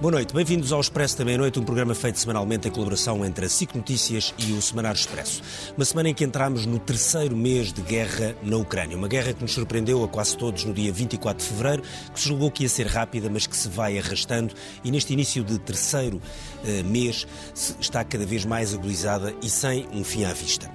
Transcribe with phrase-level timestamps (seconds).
[0.00, 3.48] Boa noite, bem-vindos ao Expresso da Meia-Noite, um programa feito semanalmente em colaboração entre a
[3.48, 5.42] SIC Notícias e o Semanário Expresso.
[5.76, 8.96] Uma semana em que entramos no terceiro mês de guerra na Ucrânia.
[8.96, 11.82] Uma guerra que nos surpreendeu a quase todos no dia 24 de fevereiro,
[12.14, 15.42] que se julgou que ia ser rápida, mas que se vai arrastando e neste início
[15.42, 16.22] de terceiro
[16.64, 17.26] eh, mês
[17.80, 20.70] está cada vez mais agudizada e sem um fim à vista.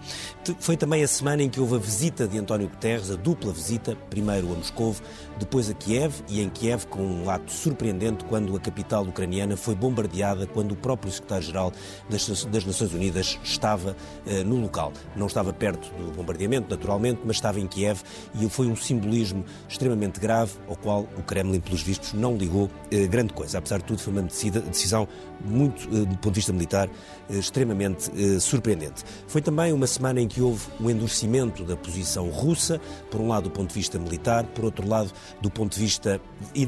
[0.59, 3.95] Foi também a semana em que houve a visita de António Guterres, a dupla visita,
[4.09, 4.93] primeiro a Moscou,
[5.37, 9.75] depois a Kiev e em Kiev com um ato surpreendente quando a capital ucraniana foi
[9.75, 11.71] bombardeada quando o próprio secretário-geral
[12.09, 14.93] das, das, Nações Unidas estava eh, no local.
[15.15, 18.01] Não estava perto do bombardeamento, naturalmente, mas estava em Kiev
[18.35, 23.07] e foi um simbolismo extremamente grave ao qual o Kremlin, pelos vistos, não ligou eh,
[23.07, 23.57] grande coisa.
[23.57, 25.07] Apesar de tudo, foi uma decisão
[25.43, 26.89] muito, eh, do ponto de vista militar,
[27.29, 29.03] extremamente eh, surpreendente.
[29.27, 32.79] Foi também uma semana em que houve um endurecimento da posição russa,
[33.09, 36.19] por um lado do ponto de vista militar, por outro lado do ponto de vista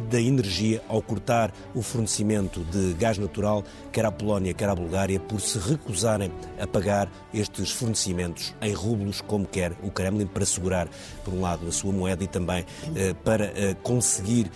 [0.09, 5.19] da energia, ao cortar o fornecimento de gás natural, quer à Polónia, quer à Bulgária,
[5.19, 10.87] por se recusarem a pagar estes fornecimentos em rublos, como quer o Kremlin, para segurar,
[11.23, 12.65] por um lado, a sua moeda e também
[13.23, 14.49] para conseguir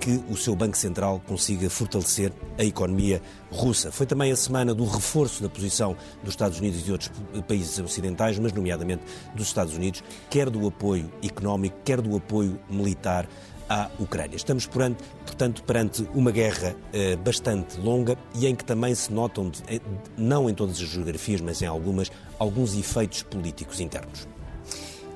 [0.00, 3.20] que o seu Banco Central consiga fortalecer a economia
[3.54, 3.90] russa.
[3.92, 7.10] Foi também a semana do reforço da posição dos Estados Unidos e de outros
[7.46, 9.02] países ocidentais, mas nomeadamente
[9.34, 13.28] dos Estados Unidos, quer do apoio económico, quer do apoio militar
[13.68, 14.36] à Ucrânia.
[14.36, 19.80] Estamos, portanto, perante uma guerra eh, bastante longa e em que também se notam, eh,
[20.18, 24.33] não em todas as geografias, mas em algumas, alguns efeitos políticos internos.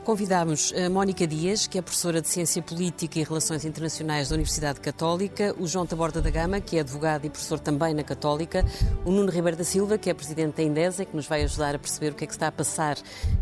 [0.08, 4.80] Convidámos a Mónica Dias, que é professora de Ciência Política e Relações Internacionais da Universidade
[4.80, 8.64] Católica, o João Taborda da Gama, que é advogado e professor também na Católica,
[9.04, 11.78] o Nuno Ribeiro da Silva, que é presidente da Indesa, que nos vai ajudar a
[11.78, 12.96] perceber o que é que está a passar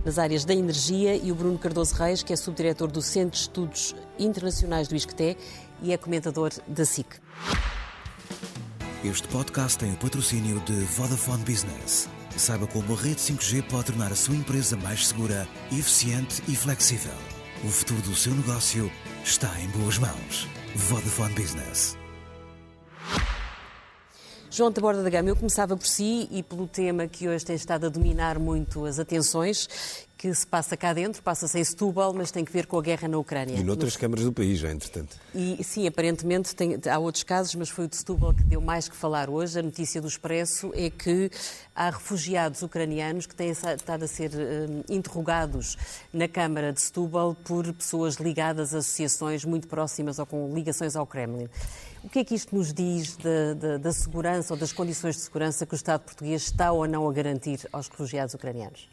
[0.05, 3.43] nas áreas da energia, e o Bruno Cardoso Reis, que é subdiretor do Centro de
[3.43, 5.37] Estudos Internacionais do ISCTE
[5.81, 7.07] e é comentador da SIC.
[9.05, 12.09] Este podcast tem o patrocínio de Vodafone Business.
[12.37, 17.15] Saiba como a rede 5G pode tornar a sua empresa mais segura, eficiente e flexível.
[17.65, 18.93] O futuro do seu negócio
[19.25, 20.47] está em boas mãos.
[20.75, 21.97] Vodafone Business.
[24.51, 27.87] João Taborda da Gama, eu começava por si e pelo tema que hoje tem estado
[27.87, 32.45] a dominar muito as atenções, que se passa cá dentro, passa-se em Setúbal, mas tem
[32.45, 33.55] que ver com a guerra na Ucrânia.
[33.55, 34.01] E noutras no...
[34.01, 35.17] câmaras do país, já, entretanto.
[35.35, 38.89] E, sim, aparentemente tem, há outros casos, mas foi o de Setúbal que deu mais
[38.89, 39.59] que falar hoje.
[39.59, 41.31] A notícia do Expresso é que
[41.75, 45.77] há refugiados ucranianos que têm estado a ser uh, interrogados
[46.13, 51.07] na Câmara de Setúbal por pessoas ligadas a associações muito próximas ou com ligações ao
[51.07, 51.49] Kremlin.
[52.03, 55.23] O que é que isto nos diz da, da, da segurança ou das condições de
[55.23, 58.89] segurança que o Estado português está ou não a garantir aos refugiados ucranianos?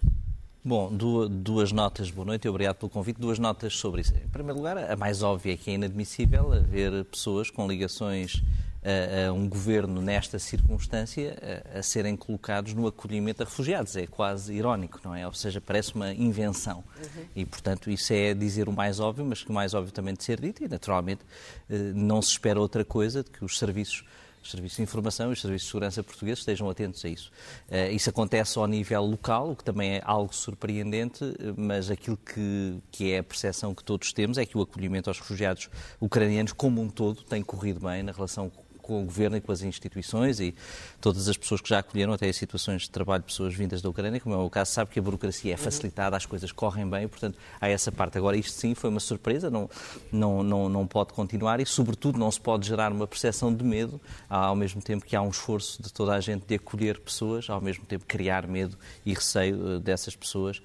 [0.66, 0.90] Bom,
[1.30, 3.20] duas notas, boa noite e obrigado pelo convite.
[3.20, 4.14] Duas notas sobre isso.
[4.16, 8.42] Em primeiro lugar, a mais óbvia é que é inadmissível haver pessoas com ligações
[8.82, 11.38] a, a um governo nesta circunstância
[11.76, 13.98] a, a, serem colocados no acolhimento a refugiados.
[13.98, 15.28] É quase irónico, não é?
[15.28, 16.82] Ou seja, parece uma invenção.
[16.98, 17.26] Uhum.
[17.36, 20.24] E, portanto, isso é dizer o mais óbvio, mas que o mais óbvio também de
[20.24, 21.26] ser dito e, naturalmente,
[21.70, 24.06] eh, não se espera outra coisa de que os serviços
[24.44, 27.32] os serviços de informação e os serviços de segurança portugueses estejam atentos a isso.
[27.70, 31.24] Uh, isso acontece ao nível local, o que também é algo surpreendente,
[31.58, 35.20] mas aquilo que, que é a percepção que todos temos é que o acolhimento aos
[35.20, 39.52] refugiados ucranianos, como um todo, tem corrido bem na relação com o governo e com
[39.52, 40.56] as instituições e
[41.00, 43.90] todas as pessoas que já acolheram até as situações de trabalho de pessoas vindas da
[43.90, 47.08] Ucrânia, como é o caso, sabe que a burocracia é facilitada, as coisas correm bem,
[47.08, 48.18] portanto, há essa parte.
[48.18, 49.70] Agora, isto sim foi uma surpresa, não,
[50.12, 54.02] não, não, não pode continuar e, sobretudo, não se pode gerar uma percepção de medo,
[54.30, 57.62] ao mesmo tempo que há um esforço de toda a gente de acolher pessoas, ao
[57.62, 60.62] mesmo tempo criar medo e receio eh, dessas pessoas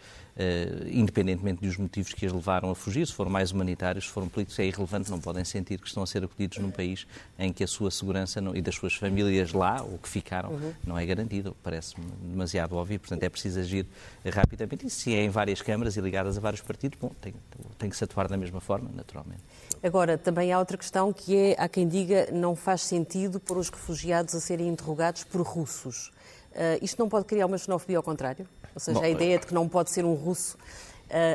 [0.86, 4.58] independentemente dos motivos que as levaram a fugir, se foram mais humanitários, se foram políticos,
[4.58, 7.06] é irrelevante, não podem sentir que estão a ser acolhidos num país
[7.38, 10.72] em que a sua segurança não, e das suas famílias lá, ou que ficaram, uhum.
[10.86, 11.52] não é garantida.
[11.62, 13.86] Parece-me demasiado óbvio, portanto é preciso agir
[14.32, 14.86] rapidamente.
[14.86, 17.34] E se é em várias câmaras e ligadas a vários partidos, bom, tem,
[17.78, 19.42] tem que se atuar da mesma forma, naturalmente.
[19.82, 23.68] Agora, também há outra questão que é, há quem diga, não faz sentido pôr os
[23.68, 26.10] refugiados a serem interrogados por russos.
[26.58, 28.44] Uh, isto não pode criar uma xenofobia ao contrário?
[28.74, 30.58] Ou seja, Bom, a ideia de que não pode ser um russo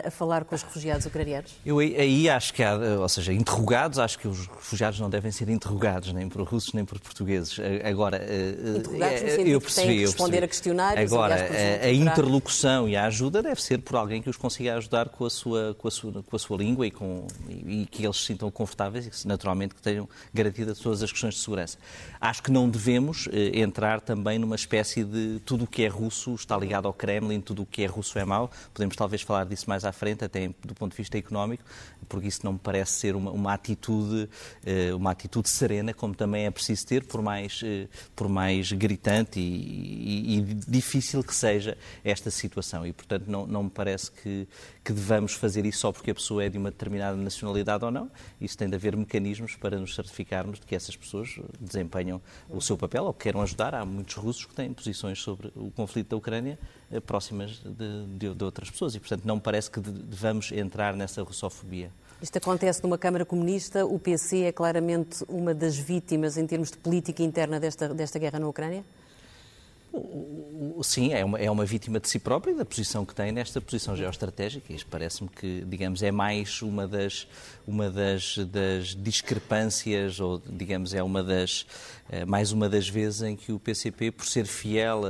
[0.06, 1.52] a, falar com os refugiados ucranianos?
[1.66, 5.50] Eu aí acho que há, ou seja, interrogados, acho que os refugiados não devem ser
[5.50, 7.58] interrogados, nem por russos nem por portugueses.
[7.84, 11.12] Agora, eh, interrogados no eu percebi, têm que responder a questionários.
[11.12, 15.10] Agora, a, a interlocução e a ajuda deve ser por alguém que os consiga ajudar
[15.10, 18.06] com a sua, com a sua, com a sua língua e, com, e, e que
[18.06, 21.78] eles se sintam confortáveis e que, naturalmente, que tenham garantidas todas as questões de segurança.
[22.20, 26.36] Acho que não devemos eh, entrar também numa espécie de tudo o que é russo
[26.36, 28.52] está ligado ao Kremlin, tudo o que é russo é mau.
[28.74, 31.64] Podemos talvez falar disso mais à frente, até do ponto de vista económico,
[32.08, 34.30] porque isso não me parece ser uma, uma atitude,
[34.66, 39.40] uh, uma atitude serena, como também é preciso ter, por mais, uh, por mais gritante
[39.40, 42.86] e, e, e, difícil que seja esta situação.
[42.86, 44.48] E, portanto, não, não me parece que,
[44.84, 48.12] que devamos fazer isso só porque a pessoa é de uma determinada nacionalidade ou não.
[48.40, 52.78] Isso tem de haver mecanismos para nos certificarmos de que essas pessoas desempenham o seu
[52.78, 53.74] papel ou queiram ajudar.
[53.74, 58.34] Há muitos russos que têm posições sobre o conflito da Ucrânia eh, próximas de, de,
[58.36, 61.92] de outras pessoas e, portanto, não me parece que devamos entrar nessa russofobia.
[62.22, 63.86] Isto acontece numa Câmara Comunista.
[63.86, 68.40] O PC é claramente uma das vítimas em termos de política interna desta, desta guerra
[68.40, 68.84] na Ucrânia?
[70.82, 73.62] Sim, é uma, é uma vítima de si própria e da posição que tem nesta
[73.62, 74.74] posição geoestratégica.
[74.74, 77.28] Isto parece-me que, digamos, é mais uma das,
[77.66, 81.66] uma das, das discrepâncias, ou, digamos, é uma das,
[82.10, 85.04] é mais uma das vezes em que o PCP, por ser fiel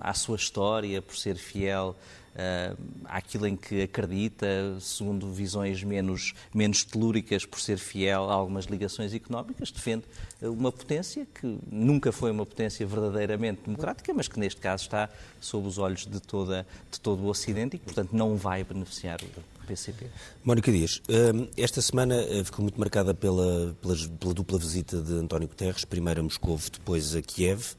[0.00, 1.96] à sua história, por ser fiel
[2.34, 4.46] uh, àquilo em que acredita,
[4.80, 10.04] segundo visões menos, menos telúricas, por ser fiel a algumas ligações económicas, defende
[10.40, 15.08] uma potência que nunca foi uma potência verdadeiramente democrática, mas que neste caso está
[15.40, 19.20] sob os olhos de, toda, de todo o Ocidente e que, portanto, não vai beneficiar
[19.22, 20.06] o PCP.
[20.42, 25.14] Mónica Dias, hum, esta semana eh, ficou muito marcada pela, pela, pela dupla visita de
[25.14, 27.76] António Guterres, primeiro a Moscou, depois a Kiev.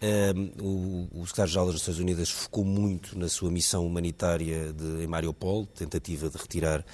[0.00, 5.06] Um, o, o secretário-geral das Nações Unidas focou muito na sua missão humanitária de, em
[5.08, 6.84] Mariupol, tentativa de retirar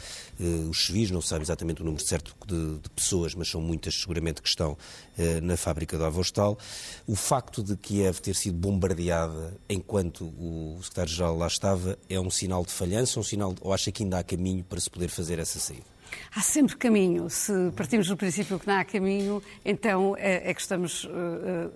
[0.40, 3.94] uh, os civis, não sabe exatamente o número certo de, de pessoas, mas são muitas
[3.94, 6.58] seguramente que estão uh, na fábrica do Avostal.
[7.06, 12.64] O facto de Kiev ter sido bombardeada enquanto o secretário-geral lá estava é um sinal
[12.64, 15.58] de falhança, um sinal, ou acha que ainda há caminho para se poder fazer essa
[15.58, 15.94] saída?
[16.34, 17.28] Há sempre caminho.
[17.31, 21.11] Se partimos do princípio que não há caminho, então é, é que estamos uh,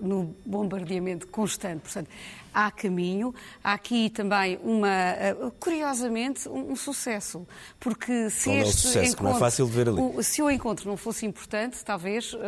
[0.01, 1.81] no bombardeamento constante.
[1.81, 2.09] Portanto,
[2.53, 3.35] há caminho.
[3.63, 7.47] Há aqui também uma, eh, curiosamente, um, um sucesso,
[7.79, 9.07] porque se Qual este é o sucesso?
[9.07, 10.01] encontro, não é fácil de ver ali.
[10.01, 12.39] O, se o encontro não fosse importante, talvez uh,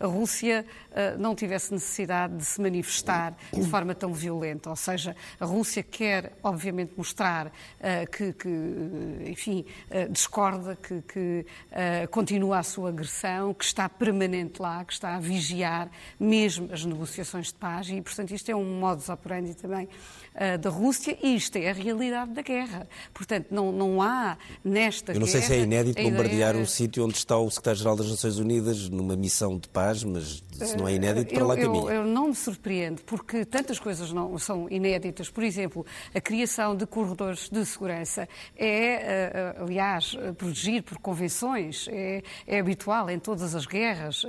[0.00, 4.70] a Rússia uh, não tivesse necessidade de se manifestar de forma tão violenta.
[4.70, 7.50] Ou seja, a Rússia quer, obviamente, mostrar uh,
[8.10, 8.48] que, que,
[9.26, 9.64] enfim,
[10.10, 11.46] discorda, que, que
[12.10, 17.48] continua a sua agressão, que está permanente lá, que está a vigiar mesmo as negociações
[17.48, 19.88] de paz e, portanto, isto é um modo operandi também
[20.34, 22.88] uh, da Rússia e isto é a realidade da guerra.
[23.12, 26.62] Portanto, não, não há nesta Eu não guerra, sei se é inédito bombardear ideia...
[26.62, 30.76] um sítio onde está o secretário-geral das Nações Unidas numa missão de paz, mas se
[30.76, 31.84] não é inédito, para eu, lá caminha.
[31.84, 35.28] Eu, eu não me surpreendo, porque tantas coisas não são inéditas.
[35.28, 35.84] Por exemplo,
[36.14, 43.10] a criação de corredores de segurança é, uh, aliás, protegido por convenções, é, é, habitual
[43.10, 44.24] em todas as guerras.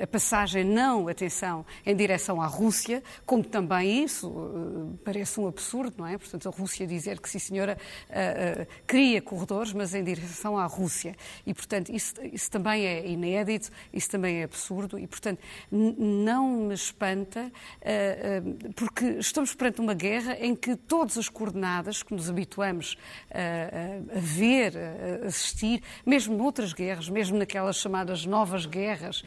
[0.00, 5.94] a passagem, não, atenção, em direção à Rússia, como também isso uh, parece um absurdo,
[5.98, 6.18] não é?
[6.18, 7.78] Portanto, a Rússia dizer que, sim, senhora,
[8.10, 11.14] uh, uh, cria corredores, mas em direção à Rússia.
[11.46, 15.38] E, portanto, isso, isso também é inédito, isso também é absurdo e, portanto,
[15.70, 17.52] não me espanta,
[18.74, 22.96] porque estamos perante uma guerra em que todas as coordenadas que nos habituamos
[23.30, 24.72] a ver,
[25.22, 29.22] a assistir, mesmo noutras guerras, mesmo naquelas chamadas novas guerras,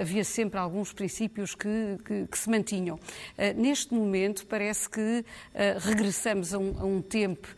[0.00, 2.98] havia sempre alguns princípios que, que, que se mantinham.
[3.66, 5.24] Neste momento, parece que uh,
[5.80, 7.48] regressamos a um, a um tempo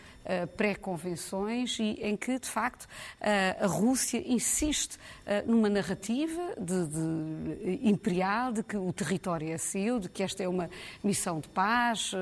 [0.56, 7.88] pré-convenções e em que, de facto, uh, a Rússia insiste uh, numa narrativa de, de,
[7.88, 10.68] imperial de que o território é seu, de que esta é uma
[11.02, 12.12] missão de paz,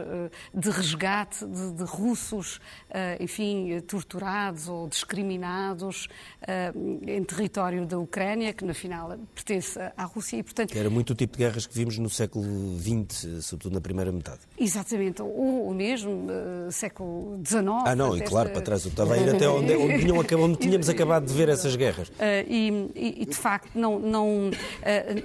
[0.54, 2.60] de resgate de, de russos,
[3.20, 6.08] enfim, torturados ou discriminados
[7.06, 10.36] em território da Ucrânia, que, na final, pertence à Rússia.
[10.36, 12.44] E, portanto, Era muito o tipo de guerras que vimos no século
[12.78, 14.40] XX, sobretudo na primeira metade.
[14.58, 16.26] Exatamente, ou mesmo
[16.70, 17.95] século XIX.
[17.96, 18.84] Não, e claro, para trás.
[18.84, 22.08] Eu estava a ir até onde, onde, tinham, onde tínhamos acabado de ver essas guerras.
[22.08, 22.12] Uh,
[22.46, 24.52] e, e, de facto, não, não, uh,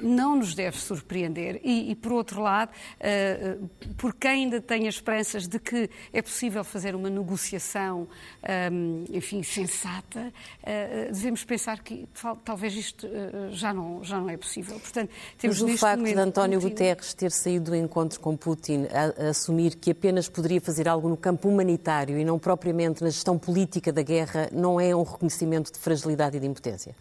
[0.01, 1.59] não nos deve surpreender.
[1.63, 6.21] E, e por outro lado, uh, por quem ainda tem as esperanças de que é
[6.21, 8.07] possível fazer uma negociação,
[8.71, 10.31] um, enfim, sensata,
[11.11, 12.07] devemos pensar que
[12.43, 13.07] talvez isto
[13.51, 14.79] já, não, já não é possível.
[14.79, 19.27] Portanto, temos Mas o facto de António Guterres ter saído do encontro com Putin a,
[19.27, 23.09] a assumir que apenas poderia fazer algo no campo humanitário e não propriamente propriamente na
[23.09, 26.95] gestão política da guerra não é um reconhecimento de fragilidade e de impotência?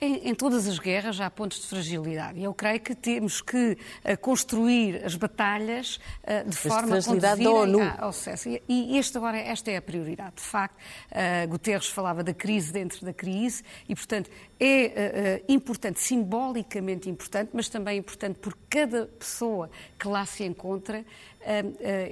[0.00, 2.40] Em, em, todas as guerras há pontos de fragilidade.
[2.40, 7.46] Eu creio que temos que uh, construir as batalhas uh, de forma a conduzirem
[7.98, 8.48] ao sucesso.
[8.48, 10.36] E, e este agora, esta é a prioridade.
[10.36, 17.08] De facto, uh, Guterres falava da crise dentro da crise e, portanto, é importante, simbolicamente
[17.08, 21.04] importante, mas também importante por cada pessoa que lá se encontra,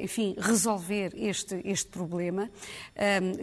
[0.01, 2.49] enfim, resolver este, este problema,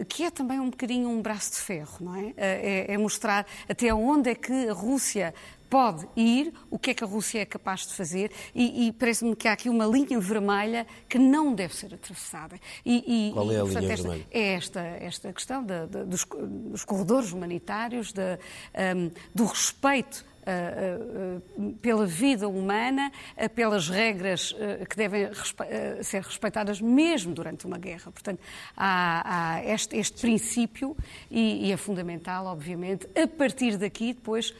[0.08, 2.32] que é também um bocadinho um braço de ferro, não é?
[2.36, 5.34] É, é mostrar até onde é que a Rússia
[5.68, 9.34] pode ir, o que é que a Rússia é capaz de fazer, e, e parece-me
[9.34, 12.58] que há aqui uma linha vermelha que não deve ser atravessada.
[12.84, 14.26] E, e, Qual é a portanto, linha esta, vermelha?
[14.30, 16.24] É esta, esta questão dos,
[16.70, 24.54] dos, corredores humanitários, um, do respeito Uh, uh, pela vida humana, uh, pelas regras
[24.90, 25.64] que devem respe
[26.02, 28.12] ser respeitadas mesmo durante uma guerra.
[28.12, 28.40] Portanto,
[28.76, 30.94] há, há este, este, princípio
[31.30, 34.54] e, e, é fundamental, obviamente, a partir daqui depois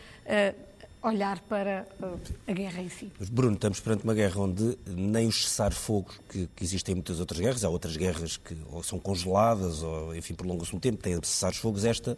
[1.04, 2.18] olhar para uh,
[2.48, 3.12] a guerra em si.
[3.30, 7.38] Bruno, estamos perante uma guerra onde nem os cessar-fogos que, que, existem em muitas outras
[7.38, 11.84] guerras, há outras guerras que são congeladas ou, enfim, prolongam-se um tempo, têm cessar-fogos.
[11.84, 12.16] Esta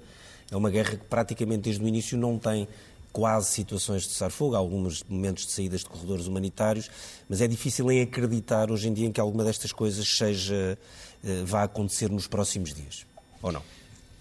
[0.51, 2.69] é uma guerra que praticamente desde o início não tem
[3.13, 6.91] quase situações de cessar-fogo, há alguns momentos de saídas de corredores humanitários,
[7.29, 10.79] mas é difícil em acreditar hoje em dia em que alguma destas coisas seja,
[11.25, 13.07] uh, vá acontecer nos próximos dias,
[13.43, 13.63] ou não?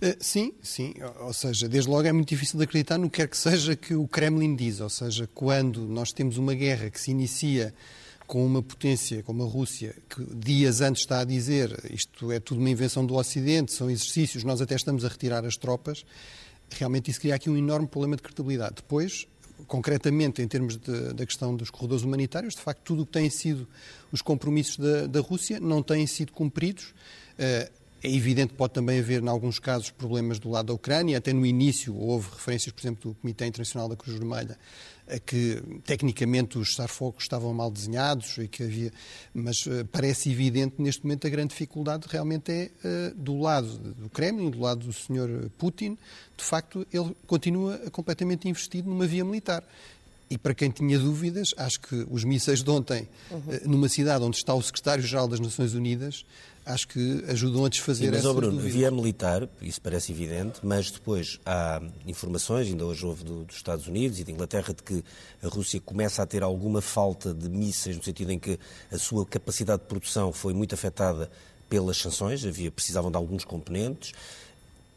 [0.02, 0.94] Eh, sim, sim.
[1.20, 3.96] Ou seja, desde logo é muito difícil de acreditar no que quer que seja que
[3.96, 4.80] o Kremlin diz.
[4.80, 7.74] Ou seja, quando nós temos uma guerra que se inicia
[8.28, 12.60] com uma potência como a Rússia, que dias antes está a dizer isto é tudo
[12.60, 16.04] uma invenção do Ocidente, são exercícios, nós até estamos a retirar as tropas,
[16.72, 18.78] realmente isso cria aqui um enorme problema de credibilidade.
[18.78, 19.28] Depois,
[19.68, 23.30] concretamente, em termos de, da questão dos corredores humanitários, de facto, tudo o que têm
[23.30, 23.68] sido
[24.12, 26.94] os compromissos da, da Rússia não têm sido cumpridos.
[27.38, 31.18] Uh, é evidente que pode também haver, em alguns casos, problemas do lado da Ucrânia.
[31.18, 34.58] Até no início houve referências, por exemplo, do Comitê Internacional da Cruz Vermelha,
[35.08, 38.94] a que tecnicamente os sarfocos estavam mal desenhados e que havia.
[39.34, 44.10] Mas uh, parece evidente neste momento a grande dificuldade realmente é uh, do lado do
[44.10, 45.50] Kremlin, do lado do Sr.
[45.58, 45.98] Putin.
[46.38, 49.64] De facto, ele continua completamente investido numa via militar.
[50.30, 53.42] E para quem tinha dúvidas, acho que os mísseis de ontem, uhum.
[53.66, 56.26] numa cidade onde está o secretário-geral das Nações Unidas,
[56.66, 60.90] acho que ajudam a desfazer Sim, mas, essas Bruno, via militar, isso parece evidente, mas
[60.90, 65.04] depois há informações, ainda hoje houve do, dos Estados Unidos e da Inglaterra, de que
[65.44, 68.60] a Rússia começa a ter alguma falta de mísseis, no sentido em que
[68.92, 71.30] a sua capacidade de produção foi muito afetada
[71.70, 74.14] pelas sanções, havia, precisavam de alguns componentes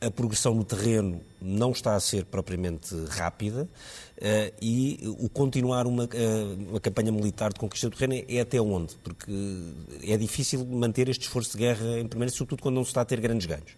[0.01, 6.05] a progressão no terreno não está a ser propriamente rápida uh, e o continuar uma,
[6.05, 8.95] uh, uma, campanha militar de conquista do terreno é, é, até onde?
[8.97, 9.33] Porque
[10.03, 13.05] é difícil manter este esforço de guerra em primeiro, sobretudo quando não se está a
[13.05, 13.73] ter grandes ganhos.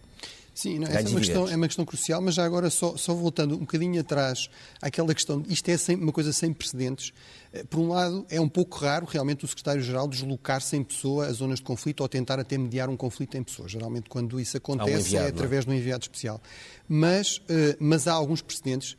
[0.54, 3.14] Sim, não, essa é uma, questão, é uma questão crucial, mas já agora só, só
[3.14, 7.12] voltando um bocadinho atrás àquela questão, isto é sem, uma coisa sem precedentes.
[7.52, 11.32] Eh, por um lado, é um pouco raro realmente o secretário-geral deslocar-se em pessoa a
[11.32, 13.68] zonas de conflito ou tentar até mediar um conflito em pessoa.
[13.68, 16.40] Geralmente, quando isso acontece, um enviado, é através de um enviado especial.
[16.88, 18.96] Mas, uh, mas há alguns precedentes.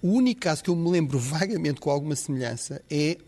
[0.00, 3.18] O único caso que eu me lembro vagamente com alguma semelhança é eh,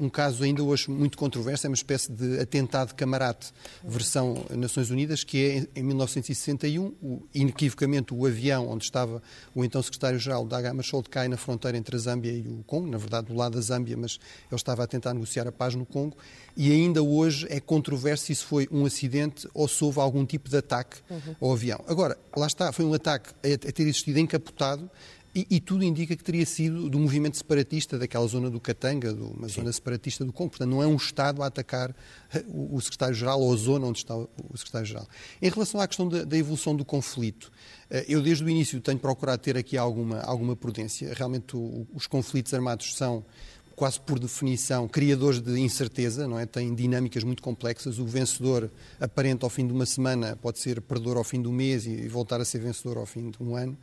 [0.00, 3.52] um caso ainda hoje muito controverso, é uma espécie de atentado camarate
[3.84, 9.22] versão Nações Unidas, que é em 1961, o, inequivocamente o avião onde estava
[9.54, 12.98] o então secretário-geral da Hammarskjöld cai na fronteira entre a Zâmbia e o Congo, na
[12.98, 14.18] verdade do lado da Zâmbia, mas
[14.50, 16.16] ele estava a tentar negociar a paz no Congo,
[16.56, 20.48] e ainda hoje é controverso se isso foi um acidente ou se houve algum tipo
[20.48, 21.36] de ataque uhum.
[21.40, 21.84] ao avião.
[21.86, 24.90] Agora, lá está, foi um ataque a ter existido encapotado,
[25.34, 29.28] e, e, tudo indica que teria sido do movimento separatista daquela zona do Katanga, do,
[29.28, 29.56] uma Sim.
[29.56, 30.50] zona separatista do Congo.
[30.50, 31.94] Portanto, não é um Estado a atacar
[32.34, 35.06] eh, o, o secretário-geral ou a zona onde está o, o secretário-geral.
[35.40, 37.52] Em relação à questão da, da, evolução do conflito,
[37.88, 41.14] eh, eu desde o início tenho procurado ter aqui alguma, alguma prudência.
[41.14, 43.24] Realmente o, os conflitos armados são
[43.80, 46.44] quase por definição, criadores de incerteza, não é?
[46.44, 47.98] Têm dinâmicas muito complexas.
[47.98, 48.70] O vencedor
[49.00, 52.42] aparente ao fim de uma semana pode ser perdedor ao fim do mês e voltar
[52.42, 53.78] a ser vencedor ao fim de um ano.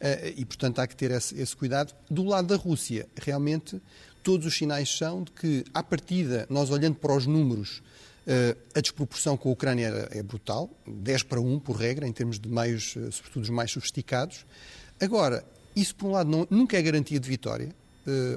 [0.00, 1.94] Eh, e, portanto, há que ter esse, esse cuidado.
[2.10, 3.82] Do lado da Rússia, realmente,
[4.22, 7.82] todos os sinais são de que, à partida, nós olhando para os números,
[8.26, 12.38] eh, a desproporção com a Ucrânia é brutal, 10 para 1 por regra, em termos
[12.38, 14.46] de meios, eh, sobretudo os mais sofisticados.
[14.98, 15.44] Agora,
[15.76, 17.74] isso por um lado não, nunca é garantia de vitória,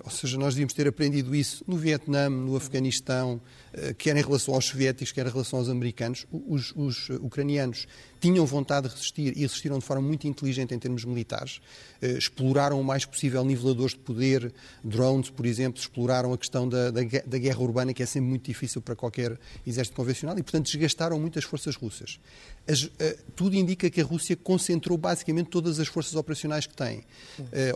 [0.03, 3.41] ou seja, nós devíamos ter aprendido isso no Vietnã, no Afeganistão,
[3.73, 6.25] uh, quer em relação aos soviéticos, quer em relação aos americanos.
[6.31, 7.87] Os, os uh, ucranianos
[8.19, 11.59] tinham vontade de resistir e resistiram de forma muito inteligente em termos militares.
[12.01, 17.01] exploraram o mais possível niveladores de poder, drones, por exemplo, exploraram a questão da, da,
[17.01, 21.19] da, guerra urbana, que é sempre muito difícil para qualquer exército convencional, e, portanto, desgastaram
[21.19, 22.19] muitas forças russas.
[22.67, 22.89] As,
[23.35, 27.03] tudo indica que a Rússia concentrou basicamente todas as forças operacionais que tem.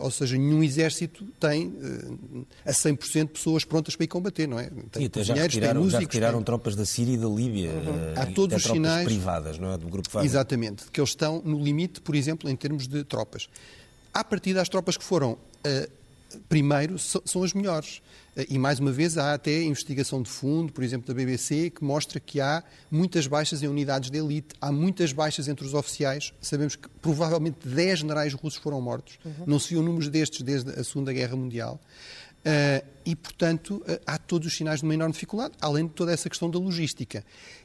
[0.00, 4.70] ou seja, nenhum exército tem uh, a 100% pessoas prontas para ir combater, não é?
[4.90, 6.44] Tem Sim, já retiraram, músicos, já retiraram tem...
[6.44, 7.70] tropas da Síria e da Líbia.
[7.70, 8.12] Uhum.
[8.16, 9.78] Há todos os sinais privadas, não é?
[9.78, 10.30] Do grupo Wagner.
[10.32, 13.48] Exatamente, que eles estão no limite, por exemplo, em termos de tropas.
[14.12, 16.02] À partida, as tropas que foram uh,
[16.48, 18.02] primeiro, são as melhores.
[18.48, 22.18] E, mais uma vez, há até investigação de fundo, por exemplo, da BBC, que mostra
[22.18, 26.32] que há muitas baixas em unidades de elite, há muitas baixas entre os oficiais.
[26.40, 29.18] Sabemos que provavelmente 10 generais russos foram mortos.
[29.24, 29.44] Uhum.
[29.46, 31.78] Não se viu números destes desde a Segunda Guerra Mundial.
[32.42, 36.12] Uh, e, portanto, uh, há todos os sinais de uma enorme dificuldade, além de toda
[36.12, 37.24] essa questão da logística.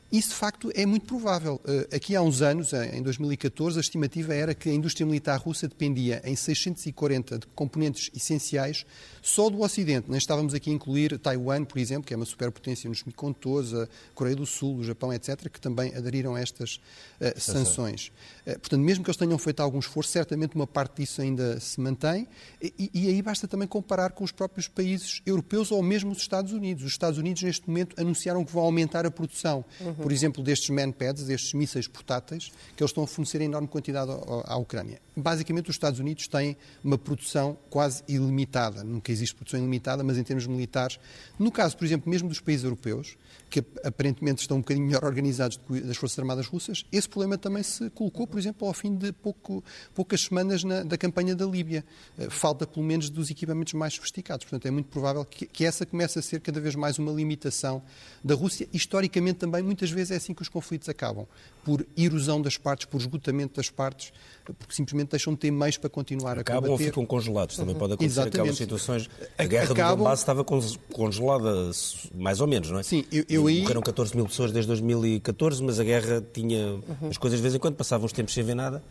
[0.10, 1.60] Isso, de facto, é muito provável.
[1.68, 5.68] Eh, aqui há uns anos, em 2014, a estimativa era que a indústria militar russa
[5.68, 8.86] dependia em 640 de componentes essenciais
[9.22, 10.10] só do Ocidente.
[10.10, 13.86] Nem estávamos aqui a incluir Taiwan, por exemplo, que é uma superpotência nos semicondutores, a
[14.16, 16.76] Coreia do Sul, o Japão, etc., que também aderiram a estas
[17.20, 18.08] uh, sanções.
[18.48, 21.82] Uh, portanto, mesmo que eles tenham feito algum esforço, certamente uma parte disso ainda se
[21.82, 22.30] mantém.
[22.62, 26.54] E, e aí basta também comparar com os próprios países europeus ou mesmo os Estados
[26.54, 26.86] Unidos.
[26.86, 29.66] Os Estados Unidos, neste momento, anunciaram que vão aumentar a produção.
[29.82, 33.68] Uhum por exemplo, destes manpads, destes mísseis portáteis, que eles estão a fornecer em enorme
[33.68, 34.12] quantidade
[34.46, 35.00] à Ucrânia.
[35.16, 38.84] Basicamente, os Estados Unidos têm uma produção quase ilimitada.
[38.84, 41.00] Nunca existe produção ilimitada, mas em termos militares.
[41.39, 43.18] No caso, por exemplo, mesmo dos países europeus,
[43.50, 47.89] que aparentemente estão um bocadinho melhor organizados das Forças Armadas Russas, esse problema também se
[47.92, 49.63] colocou, por exemplo, ao fim de pouco,
[49.96, 51.84] poucas semanas na, da campanha da Líbia.
[52.18, 54.46] Eh, falta, pelo menos, dos equipamentos mais sofisticados.
[54.46, 57.82] Portanto, é muito provável que, que essa comece a ser cada vez mais uma limitação
[58.24, 58.68] da Rússia.
[58.74, 61.25] Historicamente, também, muitas vezes é assim que os conflitos acabam
[61.63, 64.13] por erosão das partes, por esgotamento das partes,
[64.58, 66.84] porque simplesmente deixam de ter meios para continuar Acabam a combater.
[66.84, 67.58] ou ficam congelados.
[67.58, 68.39] Também pode acontecer Exatamente.
[68.39, 69.10] aquelas situações.
[69.38, 69.91] A guerra Acabam...
[69.91, 71.72] do Donbass estava congelada,
[72.15, 72.84] mais ou menos, não é?
[72.84, 73.62] Sim, eu, eu aí...
[73.62, 76.74] Morreram 14 mil pessoas desde 2014, mas a guerra tinha...
[76.74, 77.10] Uhum.
[77.10, 78.82] As coisas de vez em quando passavam os tempos sem ver nada.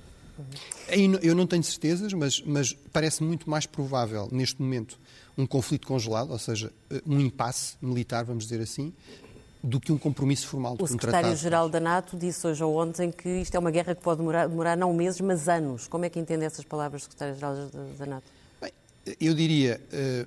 [1.23, 4.99] Eu não tenho certezas, mas, mas parece muito mais provável, neste momento,
[5.37, 6.71] um conflito congelado, ou seja,
[7.07, 8.93] um impasse militar, vamos dizer assim,
[9.63, 10.77] do que um compromisso formal.
[10.79, 14.19] O secretário-geral da NATO disse hoje ou ontem que isto é uma guerra que pode
[14.19, 15.89] demorar, demorar não meses, mas anos.
[15.89, 17.55] Como é que entende essas palavras secretário-geral
[17.99, 18.25] da NATO?
[18.61, 18.71] Bem,
[19.21, 20.27] eu diria, eh,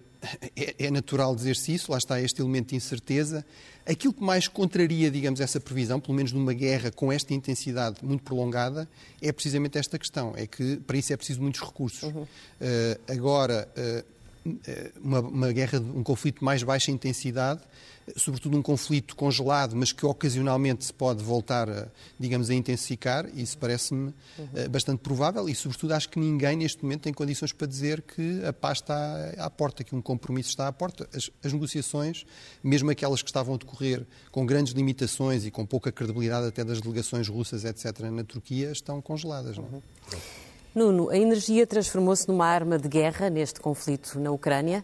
[0.55, 3.45] é, é natural dizer-se isso, lá está este elemento de incerteza.
[3.85, 8.23] Aquilo que mais contraria, digamos, essa previsão, pelo menos numa guerra com esta intensidade muito
[8.23, 8.87] prolongada,
[9.21, 12.03] é precisamente esta questão, é que para isso é preciso muitos recursos.
[12.03, 12.21] Uhum.
[12.21, 12.27] Uh,
[13.07, 14.18] agora, uh,
[15.01, 17.61] uma, uma, guerra, um conflito de mais baixa intensidade,
[18.15, 21.87] sobretudo um conflito congelado, mas que ocasionalmente se pode voltar, a,
[22.19, 24.69] digamos, a intensificar, isso parece-me uhum.
[24.69, 28.53] bastante provável e, sobretudo, acho que ninguém neste momento tem condições para dizer que a
[28.53, 31.07] paz está à porta, que um compromisso está à porta.
[31.13, 32.25] As, as negociações,
[32.63, 36.81] mesmo aquelas que estavam a decorrer com grandes limitações e com pouca credibilidade até das
[36.81, 39.57] delegações russas, etc., na Turquia, estão congeladas.
[39.57, 39.65] Não?
[39.65, 39.67] É?
[39.67, 39.81] Uhum.
[40.73, 44.83] Nuno, a energia transformou-se numa arma de guerra neste conflito na Ucrânia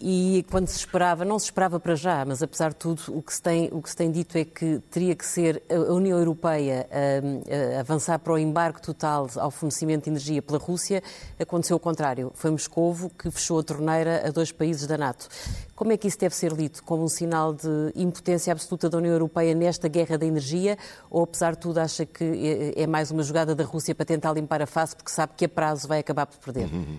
[0.00, 3.34] e quando se esperava, não se esperava para já, mas apesar de tudo, o que
[3.34, 6.88] se tem, o que se tem dito é que teria que ser a União Europeia
[6.90, 11.02] a, a avançar para o embarque total ao fornecimento de energia pela Rússia.
[11.38, 12.30] Aconteceu o contrário.
[12.34, 15.28] Foi Moscovo que fechou a torneira a dois países da NATO.
[15.74, 16.82] Como é que isso deve ser lido?
[16.84, 20.78] Como um sinal de impotência absoluta da União Europeia nesta guerra da energia?
[21.10, 24.32] Ou, apesar de tudo, acha que é, é mais uma jogada da Rússia para tentar
[24.32, 26.72] limpar a face porque sabe que a prazo vai acabar por perder?
[26.72, 26.98] Uhum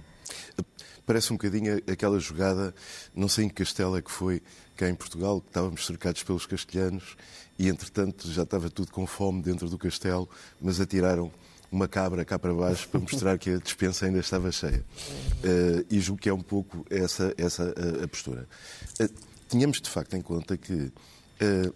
[1.10, 2.72] parece um bocadinho aquela jogada,
[3.16, 4.44] não sei em que castelo é que foi,
[4.78, 7.18] cá em Portugal, que estávamos cercados pelos castelhanos
[7.58, 10.30] e, entretanto, já estava tudo com fome dentro do castelo,
[10.62, 11.32] mas atiraram
[11.72, 14.86] uma cabra cá para baixo para mostrar que a dispensa ainda estava cheia.
[15.44, 18.48] Uh, e julgo que é um pouco essa, essa a, a postura.
[19.02, 19.10] Uh,
[19.50, 21.74] tínhamos, de facto, em conta que uh,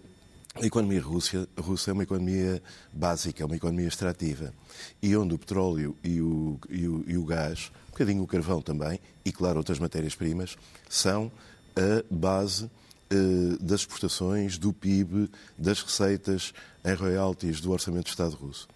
[0.62, 4.54] a economia russa, russa é uma economia básica, é uma economia extrativa,
[5.02, 9.00] e onde o petróleo e o, e o, e o gás bocadinho o carvão também,
[9.24, 11.30] e claro, outras matérias-primas, são
[11.76, 16.52] a base uh, das exportações, do PIB, das receitas
[16.84, 18.68] em royalties do Orçamento de Estado russo.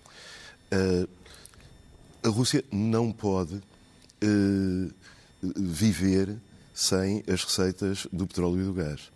[0.72, 1.08] Uh,
[2.22, 4.94] a Rússia não pode uh,
[5.42, 6.36] viver
[6.72, 9.10] sem as receitas do petróleo e do gás.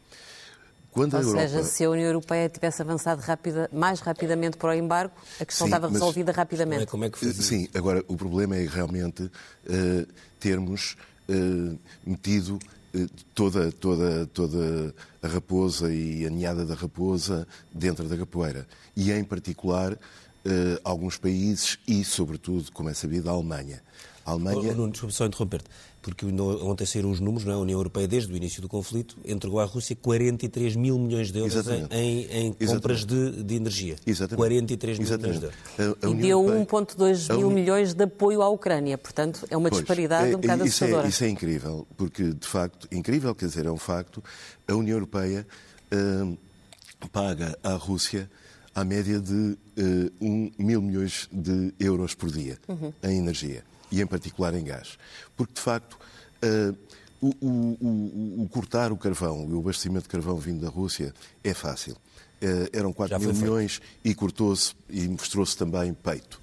[0.92, 1.48] Quando Ou Europa...
[1.48, 5.66] seja, se a União Europeia tivesse avançado rapida, mais rapidamente para o embargo, a questão
[5.66, 6.86] Sim, estava resolvida rapidamente.
[6.86, 7.42] Como é que fazia?
[7.42, 9.32] Sim, agora o problema é realmente uh,
[10.38, 10.94] termos
[11.30, 12.58] uh, metido
[12.94, 18.66] uh, toda, toda, toda a raposa e a ninhada da raposa dentro da capoeira.
[18.94, 19.98] E em particular
[20.82, 23.80] alguns países e, sobretudo, como é sabido, a Alemanha.
[24.26, 24.72] A Alemanha...
[24.72, 25.70] Oh, Nuno, desculpe só interromper-te
[26.02, 27.56] porque ontem saíram os números, não é?
[27.56, 31.38] a União Europeia, desde o início do conflito, entregou à Rússia 43 mil milhões de
[31.38, 31.54] euros
[31.92, 33.94] em, em, compras de, de, energia.
[34.04, 34.36] Exatamente.
[34.36, 35.38] 43 mil Exatamente.
[35.38, 35.98] milhões de euros.
[36.02, 38.98] A, a e deu 1,2 mil milhões de apoio à Ucrânia.
[38.98, 41.06] Portanto, é uma pois, disparidade é, um bocado isso é- assustadora.
[41.06, 44.22] É, isso é incrível, porque, de facto, incrível, quer dizer, é um facto,
[44.66, 45.46] a União Europeia
[45.92, 46.36] hum,
[47.12, 48.28] paga à Rússia
[48.74, 52.92] à média de uh, um mil milhões de euros por dia uhum.
[53.02, 54.98] em energia e, em particular, em gás.
[55.36, 55.98] Porque, de facto,
[56.42, 56.76] uh,
[57.20, 61.14] o, o, o, o, cortar o carvão e o abastecimento de carvão vindo da Rússia
[61.44, 61.94] é fácil.
[62.42, 66.40] Uh, eram 4 mil milhões e cortou-se e mostrou-se também peito.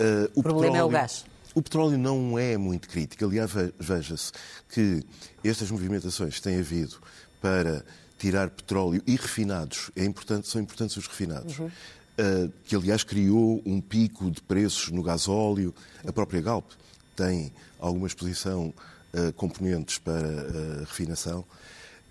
[0.00, 1.24] Uh, o, problema petróleo, é o gás.
[1.54, 3.24] O petróleo não é muito crítico.
[3.24, 4.32] Aliás, veja-se
[4.68, 5.04] que
[5.44, 6.96] estas movimentações têm havido
[7.40, 7.84] para
[8.18, 9.90] tirar petróleo e refinados.
[9.94, 11.58] É importante, são importantes os refinados.
[11.58, 11.70] Uhum.
[12.18, 15.74] Uh, que, aliás, criou um pico de preços no gasóleo.
[16.06, 16.70] A própria Galp
[17.14, 18.72] tem alguma exposição
[19.12, 21.44] uh, componentes para uh, refinação.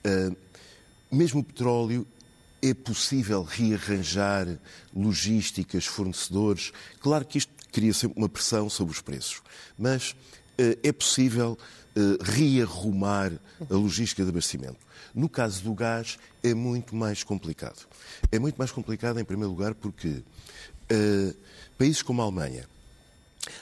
[0.05, 0.35] Uh,
[1.11, 2.05] mesmo o petróleo
[2.61, 4.47] é possível rearranjar
[4.93, 6.73] logísticas, fornecedores.
[6.99, 9.41] Claro que isto cria sempre uma pressão sobre os preços,
[9.77, 10.15] mas
[10.57, 11.57] é possível
[12.21, 13.31] rearrumar
[13.69, 14.77] a logística de abastecimento.
[15.13, 17.87] No caso do gás, é muito mais complicado.
[18.31, 20.23] É muito mais complicado, em primeiro lugar, porque
[21.77, 22.67] países como a Alemanha,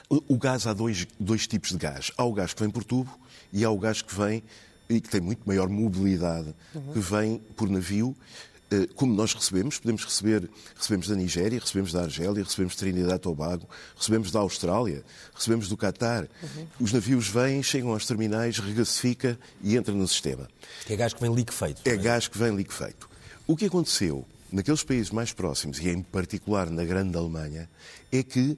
[0.08, 2.10] o, gás, há dois, dois tipos de gás.
[2.16, 3.18] Há o gás que vem por tubo
[3.52, 4.42] e há o gás que vem
[4.88, 6.92] e que tem muito maior mobilidade, uhum.
[6.92, 8.14] que vem por navio,
[8.53, 8.53] eh,
[8.94, 13.18] como nós recebemos, podemos receber, recebemos da Nigéria, recebemos da Argélia, recebemos de Trinidad e
[13.18, 16.28] Tobago, recebemos da Austrália, recebemos do Qatar.
[16.42, 16.66] Uhum.
[16.80, 20.48] Os navios vêm, chegam aos terminais, regasifica e entra no sistema.
[20.88, 21.82] É gás que vem liquefeito.
[21.84, 23.08] É, é gás que vem liquefeito.
[23.46, 27.68] O que aconteceu naqueles países mais próximos, e em particular na grande Alemanha,
[28.12, 28.56] é que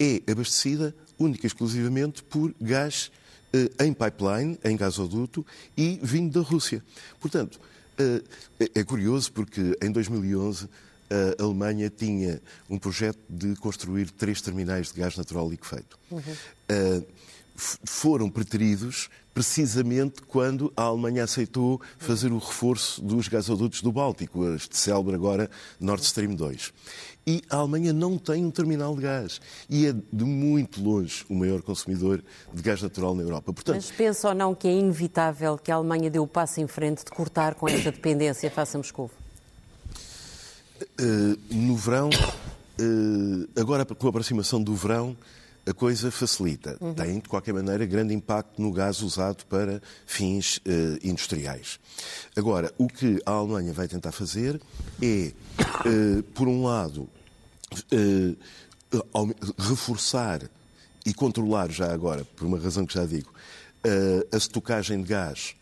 [0.00, 3.10] é abastecida única e exclusivamente por gás
[3.52, 5.44] eh, em pipeline, em gasoduto
[5.76, 6.82] e vindo da Rússia.
[7.20, 7.75] Portanto, eh,
[8.74, 10.68] é curioso porque em 2011
[11.38, 15.98] a Alemanha tinha um projeto de construir três terminais de gás natural liquefeito.
[16.10, 16.20] Uhum.
[16.20, 17.06] Uh,
[17.56, 24.76] foram preteridos precisamente quando a Alemanha aceitou fazer o reforço dos gasodutos do Báltico, este
[24.76, 26.72] célebre agora Nord Stream 2.
[27.26, 31.34] E a Alemanha não tem um terminal de gás e é de muito longe o
[31.34, 32.22] maior consumidor
[32.54, 33.52] de gás natural na Europa.
[33.52, 36.68] Portanto, Mas pensa ou não que é inevitável que a Alemanha dê o passo em
[36.68, 39.10] frente de cortar com esta dependência face a Moscou?
[41.00, 45.16] Uh, no verão, uh, agora com a aproximação do verão,
[45.66, 46.78] a coisa facilita.
[46.80, 46.94] Uhum.
[46.94, 50.60] Tem, de qualquer maneira, grande impacto no gás usado para fins uh,
[51.02, 51.80] industriais.
[52.36, 54.60] Agora, o que a Alemanha vai tentar fazer
[55.02, 57.08] é, uh, por um lado,
[57.92, 60.48] uh, reforçar
[61.04, 63.32] e controlar já agora, por uma razão que já digo,
[64.32, 65.54] a estocagem de gás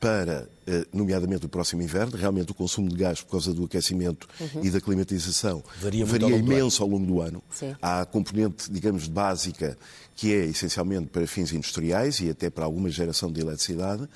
[0.00, 2.16] para, eh, nomeadamente, o próximo inverno.
[2.16, 4.64] Realmente o consumo de gás, por causa do aquecimento uhum.
[4.64, 7.42] e da climatização, varia, varia ao imenso ao longo do ano.
[7.50, 7.74] Sim.
[7.82, 9.76] Há a componente, digamos, básica,
[10.14, 14.08] que é essencialmente para fins industriais e até para alguma geração de eletricidade,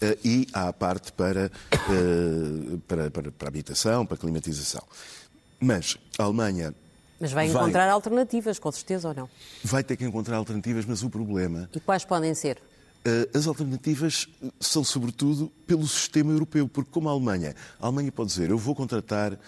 [0.00, 4.82] eh, e há a parte para, eh, para, para, para habitação, para climatização.
[5.58, 6.74] Mas a Alemanha
[7.20, 7.90] mas vai encontrar vai...
[7.90, 9.28] alternativas, com certeza ou não?
[9.62, 11.68] Vai ter que encontrar alternativas, mas o problema.
[11.74, 12.58] E quais podem ser?
[13.04, 14.26] Eh, as alternativas
[14.58, 18.74] são, sobretudo, pelo sistema europeu, porque, como a Alemanha, a Alemanha pode dizer: eu vou
[18.74, 19.38] contratar uh,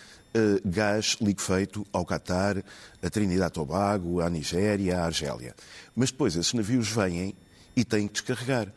[0.65, 2.63] gás liquefeito ao Qatar,
[3.03, 5.55] a Trinidad Tobago, à Nigéria, à Argélia.
[5.95, 7.35] Mas depois esses navios vêm
[7.75, 8.69] e têm que descarregar.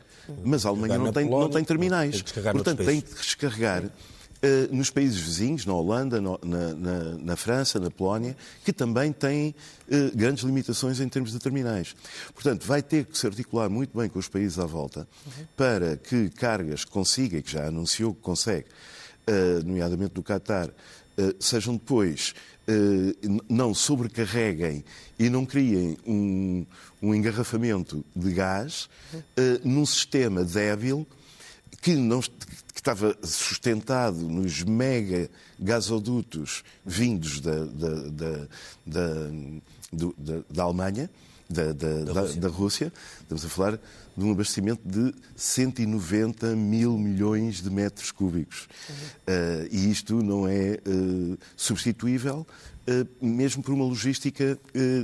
[0.46, 2.22] Mas a Alemanha não tem, Polónia, não tem terminais.
[2.22, 3.84] Tem Portanto, tem que descarregar
[4.72, 9.54] nos países vizinhos, na Holanda, na, na, na, França, na Polónia, que também têm
[9.88, 11.96] uh, grandes limitações em termos de terminais.
[12.34, 15.08] Portanto, vai ter que se articular muito bem com os países à volta
[15.58, 18.68] para que cargas consiga, e que já anunciou que consegue,
[19.28, 20.70] uh, nomeadamente do Qatar,
[21.38, 22.34] sejam depois
[23.50, 24.86] não sobrecarreguem
[25.18, 26.66] e não criem um,
[27.02, 29.22] um engarrafamento de gás uhum.
[29.66, 31.06] num sistema débil
[31.82, 32.22] que não,
[32.80, 38.48] que estava sustentado nos mega gasodutos vindos da, da,
[38.86, 39.30] da,
[40.18, 41.10] da, da Alemanha,
[41.50, 42.42] da, da, da, Rússia.
[42.42, 42.94] da, Rússia.
[43.22, 43.80] Estamos a falar
[44.16, 48.70] de um abastecimento de 190 mil milhões de metros cúbicos.
[48.90, 48.96] Uhum.
[48.96, 52.48] Uh, e isto não é uh, substituível,
[52.88, 54.58] uh, mesmo por uma logística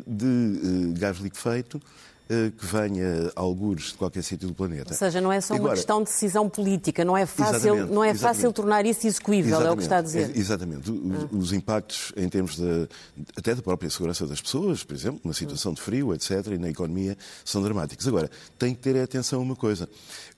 [0.08, 1.82] de gás liquefeito
[2.28, 4.92] que venha a algures de qualquer sítio do planeta.
[4.92, 8.04] Ou seja, não é só Agora, uma questão de decisão política, não é fácil, não
[8.04, 10.36] é fácil tornar isso execuível, é o que está a dizer.
[10.36, 10.90] Exatamente.
[10.90, 11.28] Os, ah.
[11.32, 12.90] os impactos em termos de,
[13.38, 16.70] até da própria segurança das pessoas, por exemplo, na situação de frio, etc., e na
[16.70, 18.08] economia, são dramáticos.
[18.08, 19.88] Agora, tem que ter atenção a uma coisa.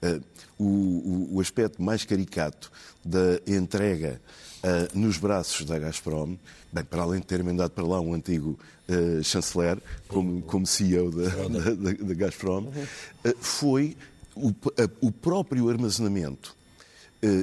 [0.02, 0.22] Uh,
[0.60, 2.72] o, o, aspecto mais caricato
[3.06, 4.20] da entrega
[4.64, 6.38] uh, nos braços da Gazprom,
[6.72, 11.12] bem, para além de ter mandado para lá um antigo uh, chanceler, como, como CEO
[11.12, 13.96] da, da, da, da Gazprom, uh, foi
[14.36, 14.54] o,
[15.02, 16.56] o, próprio armazenamento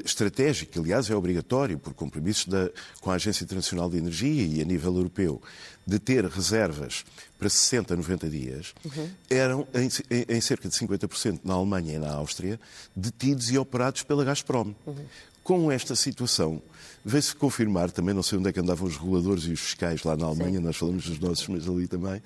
[0.04, 4.62] estratégico, que aliás é obrigatório por compromissos da, com a Agência Internacional de Energia e
[4.62, 5.42] a nível europeu,
[5.84, 7.04] de ter reservas
[7.36, 9.10] para 60, 90 dias, uhum.
[9.28, 9.88] eram em,
[10.28, 12.60] em, cerca de 50% na Alemanha e na Áustria
[12.94, 14.72] detidos e operados pela Gazprom.
[14.86, 15.04] Uhum.
[15.42, 16.62] Com esta situação,
[17.04, 20.16] veio-se confirmar, também não sei onde é que andavam os reguladores e os fiscais lá
[20.16, 20.64] na Alemanha, Sim.
[20.64, 22.22] nós falamos dos nossos, mas ali também,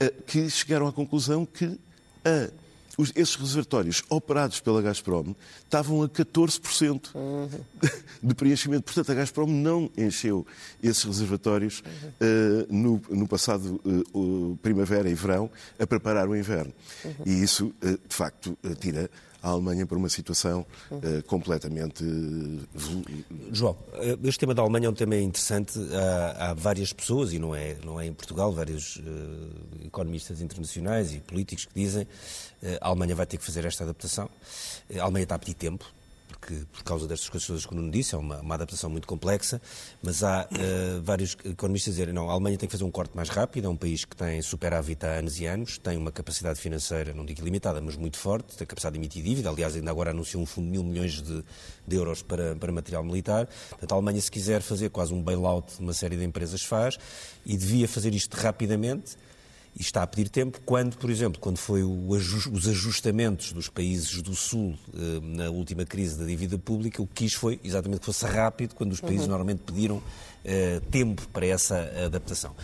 [0.00, 1.78] eh, que chegaram à conclusão que
[2.24, 2.50] a
[2.96, 5.34] os, esses reservatórios operados pela Gazprom
[5.64, 7.48] estavam a 14% uhum.
[8.22, 8.84] de preenchimento.
[8.84, 10.46] Portanto, a Gazprom não encheu
[10.82, 16.72] esses reservatórios uh, no, no, passado uh, primavera e verão a preparar o inverno.
[17.04, 17.12] Uhum.
[17.26, 19.10] E isso, uh, de facto, tira
[19.44, 22.02] a Alemanha para uma situação uh, completamente.
[23.52, 23.76] João,
[24.24, 25.78] este tema da Alemanha é um tema interessante.
[25.92, 31.12] Há, há várias pessoas, e não é, não é em Portugal, vários uh, economistas internacionais
[31.12, 34.30] e políticos que dizem uh, a Alemanha vai ter que fazer esta adaptação.
[34.98, 35.84] A Alemanha está a pedir tempo,
[36.44, 39.62] porque, por causa destas coisas que o Nuno disse, é uma, uma adaptação muito complexa,
[40.02, 43.16] mas há uh, vários economistas a dizerem não, a Alemanha tem que fazer um corte
[43.16, 46.60] mais rápido, é um país que tem superávit há anos e anos, tem uma capacidade
[46.60, 50.10] financeira, não digo limitada, mas muito forte, tem capacidade de emitir dívida, aliás, ainda agora
[50.10, 51.42] anunciou um fundo de mil milhões de,
[51.86, 53.48] de euros para, para material militar.
[53.70, 56.98] Portanto, a Alemanha, se quiser fazer quase um bailout de uma série de empresas, faz,
[57.46, 59.16] e devia fazer isto rapidamente,
[59.76, 64.34] e está a pedir tempo, quando, por exemplo, quando foi os ajustamentos dos países do
[64.34, 68.24] Sul eh, na última crise da dívida pública, o que quis foi exatamente que fosse
[68.24, 69.30] rápido, quando os países uhum.
[69.30, 72.54] normalmente pediram uh, tempo para essa adaptação.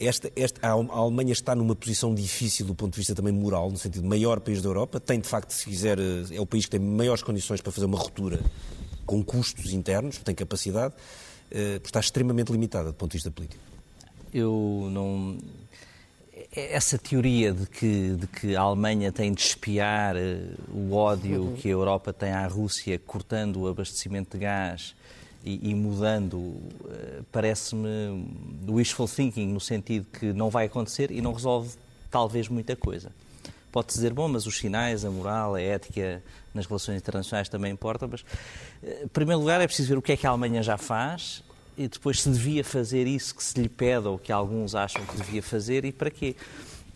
[0.00, 3.78] Esta, esta, a Alemanha está numa posição difícil do ponto de vista também moral, no
[3.78, 6.64] sentido de maior país da Europa, tem de facto, se quiser, eh, é o país
[6.64, 8.40] que tem maiores condições para fazer uma ruptura
[9.04, 13.62] com custos internos, tem capacidade, uh, está extremamente limitada do ponto de vista político.
[14.34, 15.38] Eu não
[16.56, 20.40] essa teoria de que, de que a Alemanha tem de espiar eh,
[20.72, 21.54] o ódio uhum.
[21.54, 24.94] que a Europa tem à Rússia, cortando o abastecimento de gás
[25.44, 26.56] e, e mudando,
[26.88, 28.26] eh, parece-me
[28.66, 31.74] wishful thinking, no sentido que não vai acontecer e não resolve
[32.10, 33.12] talvez muita coisa.
[33.70, 36.22] Pode-se dizer, bom, mas os sinais, a moral, a ética
[36.54, 38.24] nas relações internacionais também importam, mas,
[38.82, 41.44] eh, em primeiro lugar, é preciso ver o que é que a Alemanha já faz
[41.76, 45.16] e depois se devia fazer isso que se lhe pede ou que alguns acham que
[45.16, 46.34] devia fazer e para quê?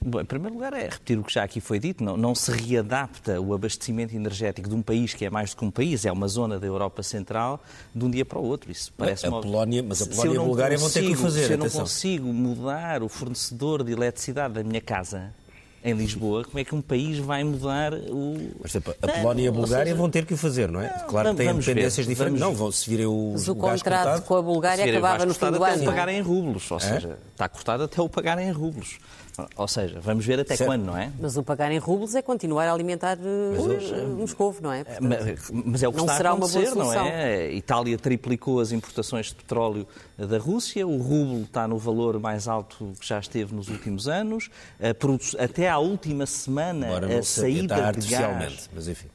[0.03, 2.51] Bom, em primeiro lugar, é repetir o que já aqui foi dito, não, não se
[2.51, 6.11] readapta o abastecimento energético de um país que é mais do que um país, é
[6.11, 7.63] uma zona da Europa Central,
[7.95, 8.73] de um dia para o outro.
[8.73, 11.47] Isso parece a Polónia, Mas a Polónia e a Bulgária consigo, vão ter que fazer.
[11.49, 15.35] Se eu não consigo mudar o fornecedor de eletricidade da minha casa,
[15.83, 18.51] em Lisboa, como é que um país vai mudar o.
[18.63, 20.89] Mas, a Polónia e a Bulgária seja, vão ter que o fazer, não é?
[21.09, 22.41] Claro que têm dependências ver, diferentes.
[22.41, 22.59] Vamos...
[22.59, 23.31] Não, vão, se virem o.
[23.33, 25.65] Mas o, o contrato com a Bulgária acabava no fim do ano.
[25.65, 26.81] Até o pagar em rublos, ou é?
[26.81, 28.99] seja, está cortado até o pagar em rublos.
[29.57, 30.69] Ou seja, vamos ver até certo.
[30.69, 31.11] quando, não é?
[31.19, 34.85] Mas o pagar em rublos é continuar a alimentar uh, Moscovo, não é?
[34.85, 37.37] Portanto, mas, mas, é o que não está será a acontecer, não é?
[37.47, 39.87] A Itália triplicou as importações de petróleo
[40.19, 44.51] da Rússia, o rublo está no valor mais alto que já esteve nos últimos anos,
[45.39, 48.69] até à última semana a saída de gás...
[48.75, 49.09] Mas enfim.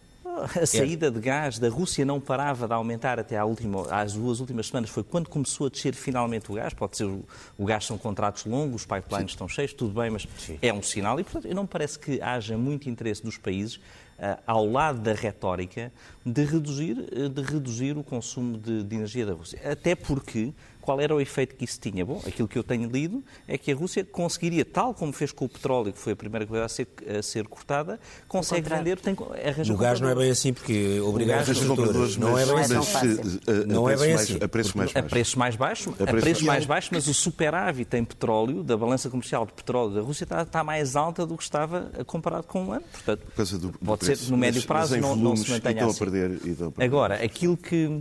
[0.61, 4.39] A saída de gás da Rússia não parava de aumentar até à última, às duas
[4.39, 4.89] últimas semanas.
[4.89, 6.73] Foi quando começou a descer finalmente o gás.
[6.73, 7.23] Pode ser o,
[7.57, 9.35] o gás são contratos longos, os pipelines Sim.
[9.35, 10.59] estão cheios, tudo bem, mas Sim.
[10.61, 11.19] é um sinal.
[11.19, 15.13] E, portanto, não me parece que haja muito interesse dos países, uh, ao lado da
[15.13, 15.91] retórica,
[16.25, 16.95] de reduzir,
[17.29, 19.59] de reduzir o consumo de, de energia da Rússia.
[19.63, 20.53] Até porque
[20.85, 22.05] qual era o efeito que isso tinha?
[22.05, 25.45] Bom, aquilo que eu tenho lido é que a Rússia conseguiria, tal como fez com
[25.45, 29.17] o petróleo, que foi a primeira coisa a ser, a ser cortada, consegue vender, tem,
[29.43, 33.65] arranja No gás não é bem assim, porque obrigar os compradores não é bem assim.
[33.65, 34.37] Não é bem assim.
[34.39, 35.03] A preços mais baixos.
[35.03, 39.09] A preços mais baixos, a preços mais baixos, mas o superávit em petróleo, da balança
[39.09, 42.71] comercial de petróleo da Rússia, está, está mais alta do que estava comparado com um
[42.73, 42.85] ano.
[42.91, 45.97] Portanto, do, pode ser no médio prazo não, não se mantenha assim.
[45.97, 46.39] Perder,
[46.77, 47.99] Agora, aquilo que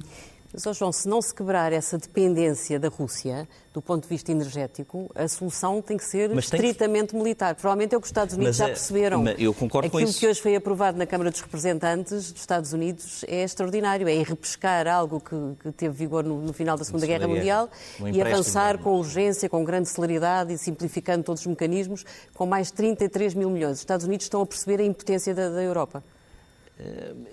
[0.64, 5.10] mas, João, se não se quebrar essa dependência da Rússia, do ponto de vista energético,
[5.12, 7.16] a solução tem que ser mas estritamente que...
[7.16, 7.56] militar.
[7.56, 9.26] Provavelmente é o que os Estados Unidos mas, já é- perceberam.
[9.36, 10.20] eu concordo Aquilo com isso.
[10.20, 14.08] que hoje foi aprovado na Câmara dos Representantes dos Estados Unidos é extraordinário.
[14.08, 17.68] É repescar algo que, que teve vigor no, no, final da Segunda Guerra Mundial
[18.00, 22.70] um e avançar com urgência, com grande celeridade e simplificando todos os mecanismos, com mais
[22.70, 23.72] 33 mil milhões.
[23.72, 26.04] Os Estados Unidos estão a perceber a impotência da, da Europa.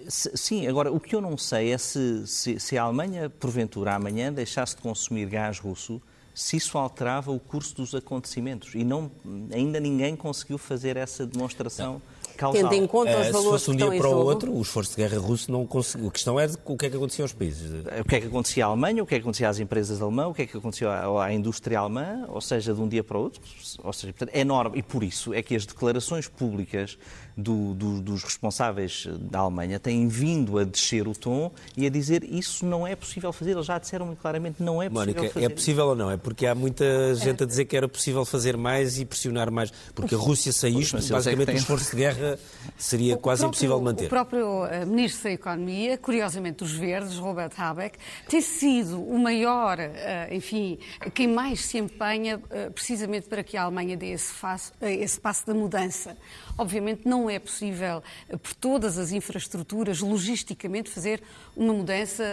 [0.07, 4.31] Sim, agora o que eu não sei é se, se, se, a Alemanha, porventura, amanhã
[4.31, 6.01] deixasse de consumir gás russo,
[6.33, 8.75] se isso alterava o curso dos acontecimentos.
[8.75, 9.11] E não,
[9.51, 11.93] ainda ninguém conseguiu fazer essa demonstração.
[11.93, 12.69] Não causal.
[12.69, 14.97] Tendo em conta os valores Se fosse um dia para o outro, o esforço de
[14.97, 16.07] guerra russo não conseguiu.
[16.07, 17.71] A questão é de, o que é que acontecia aos países.
[17.99, 20.31] O que é que acontecia à Alemanha, o que é que acontecia às empresas alemãs,
[20.31, 23.21] o que é que acontecia à, indústria alemã, ou seja, de um dia para o
[23.21, 23.41] outro.
[23.83, 24.79] Ou seja, portanto, é enorme.
[24.79, 26.97] E por isso é que as declarações públicas
[27.41, 32.23] do, do, dos responsáveis da Alemanha têm vindo a descer o tom e a dizer
[32.23, 33.51] isso não é possível fazer.
[33.51, 35.45] Eles já disseram muito claramente não é possível Mónica, fazer.
[35.45, 36.11] é possível ou não?
[36.11, 39.71] É porque há muita gente a dizer que era possível fazer mais e pressionar mais.
[39.93, 42.39] Porque a Rússia sem isto, basicamente o esforço de guerra
[42.77, 44.05] seria o quase próprio, impossível manter.
[44.05, 49.77] O próprio uh, Ministro da Economia, curiosamente dos Verdes, Robert Habeck, tem sido o maior,
[49.79, 50.77] uh, enfim,
[51.13, 55.45] quem mais se empenha uh, precisamente para que a Alemanha dê esse, faço, esse passo
[55.45, 56.17] da mudança.
[56.57, 58.03] Obviamente não é possível,
[58.41, 61.21] por todas as infraestruturas, logisticamente, fazer
[61.55, 62.23] uma mudança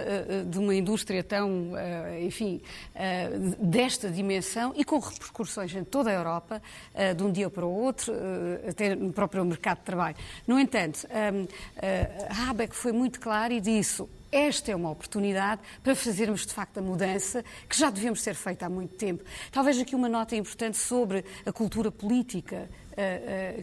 [0.46, 1.72] de uma indústria tão,
[2.24, 2.60] enfim,
[3.58, 6.62] desta dimensão e com repercussões em toda a Europa,
[7.16, 8.12] de um dia para o outro,
[8.68, 10.16] até no próprio mercado de trabalho.
[10.46, 11.06] No entanto,
[12.48, 16.82] Habeck foi muito claro e disse esta é uma oportunidade para fazermos de facto a
[16.82, 19.24] mudança que já devemos ter feita há muito tempo.
[19.50, 22.68] Talvez aqui uma nota importante sobre a cultura política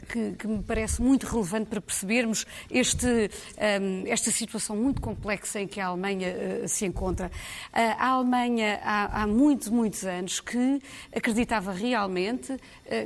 [0.08, 5.68] que, que, me parece muito relevante para percebermos este, um, esta situação muito complexa em
[5.68, 7.32] que a Alemanha uh, se encontra.
[7.74, 10.82] a Alemanha, há, há, muitos, muitos anos, que
[11.16, 12.58] acreditava realmente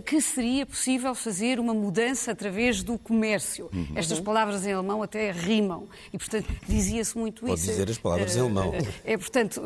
[0.06, 3.70] que seria possível fazer uma mudança através do comércio.
[3.74, 3.88] Uhum.
[3.96, 7.66] Estas palavras em alemão até rimam e, portanto, dizia-se muito Pode isso.
[7.66, 8.74] Pode dizer as palavras em alemão.
[9.06, 9.62] É, portanto,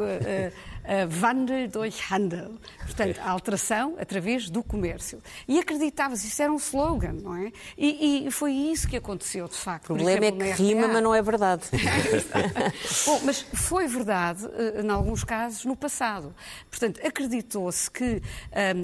[0.84, 2.58] uh, Wandel durch Handel.
[2.80, 5.22] Portanto, a alteração através do comércio.
[5.48, 7.52] E acreditava-se, isso era um slogan, não é?
[7.78, 9.94] E, e, foi isso que aconteceu, de facto.
[9.94, 11.64] O problema exemplo, é que rima, mas não é verdade.
[13.06, 14.48] Bom, mas foi verdade,
[14.84, 16.34] em alguns casos, no passado.
[16.70, 18.22] Portanto, acreditou-se que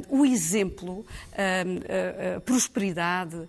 [0.09, 3.47] um, o exemplo, um, a, a prosperidade, eh,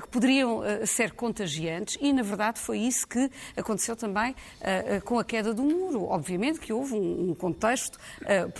[0.00, 5.18] que poderiam eh, ser contagiantes e, na verdade, foi isso que aconteceu também eh, com
[5.18, 6.04] a queda do muro.
[6.04, 7.98] Obviamente que houve um contexto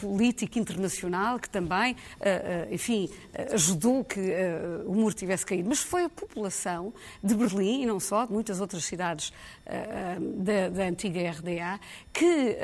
[0.00, 1.96] político internacional que também,
[2.70, 3.08] enfim,
[3.52, 4.20] ajudou que
[4.86, 8.60] o muro tivesse caído, mas foi a população de Berlim e não só, de muitas
[8.60, 9.32] outras cidades
[9.64, 11.80] da, da antiga RDA,
[12.12, 12.56] que,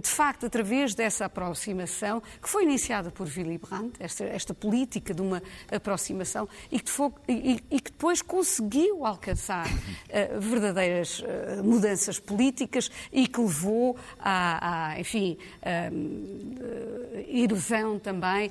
[0.00, 5.22] de facto, através dessa aproximação, que foi iniciada por Willy Brandt, esta, esta política de
[5.22, 12.18] uma aproximação, e que, foi, e, e que depois conseguiu alcançar uh, verdadeiras uh, mudanças
[12.18, 18.50] políticas e que levou à, à enfim, uh, erosão também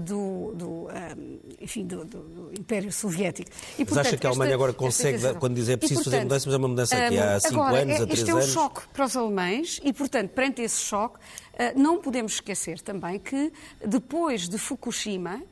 [0.00, 0.88] do, do,
[1.60, 3.50] enfim, do, do, Império Soviético.
[3.74, 6.04] E, portanto, Mas acha que a Alemanha esta, agora consegue, quando diz é preciso e,
[6.04, 8.30] portanto, fazer mudança, mas é uma mudança que há cinco agora, anos, há três este
[8.30, 8.44] anos?
[8.44, 11.18] Este é um choque para os alemães e, portanto, perante esse choque,
[11.76, 13.52] não podemos esquecer também que
[13.84, 15.42] depois de Fukushima,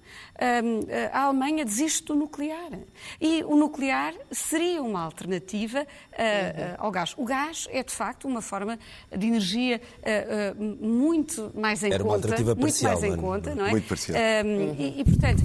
[1.12, 2.72] a Alemanha desiste do nuclear.
[3.20, 6.74] E o nuclear seria uma alternativa uhum.
[6.78, 7.14] ao gás.
[7.16, 8.78] O gás é, de facto, uma forma
[9.16, 9.80] de energia
[10.80, 12.04] muito mais em Era conta.
[12.04, 13.70] Uma alternativa parcial, muito mais em conta, não é?
[13.70, 14.18] Muito parcial.
[14.44, 14.76] Uhum.
[14.78, 15.42] E, e, portanto,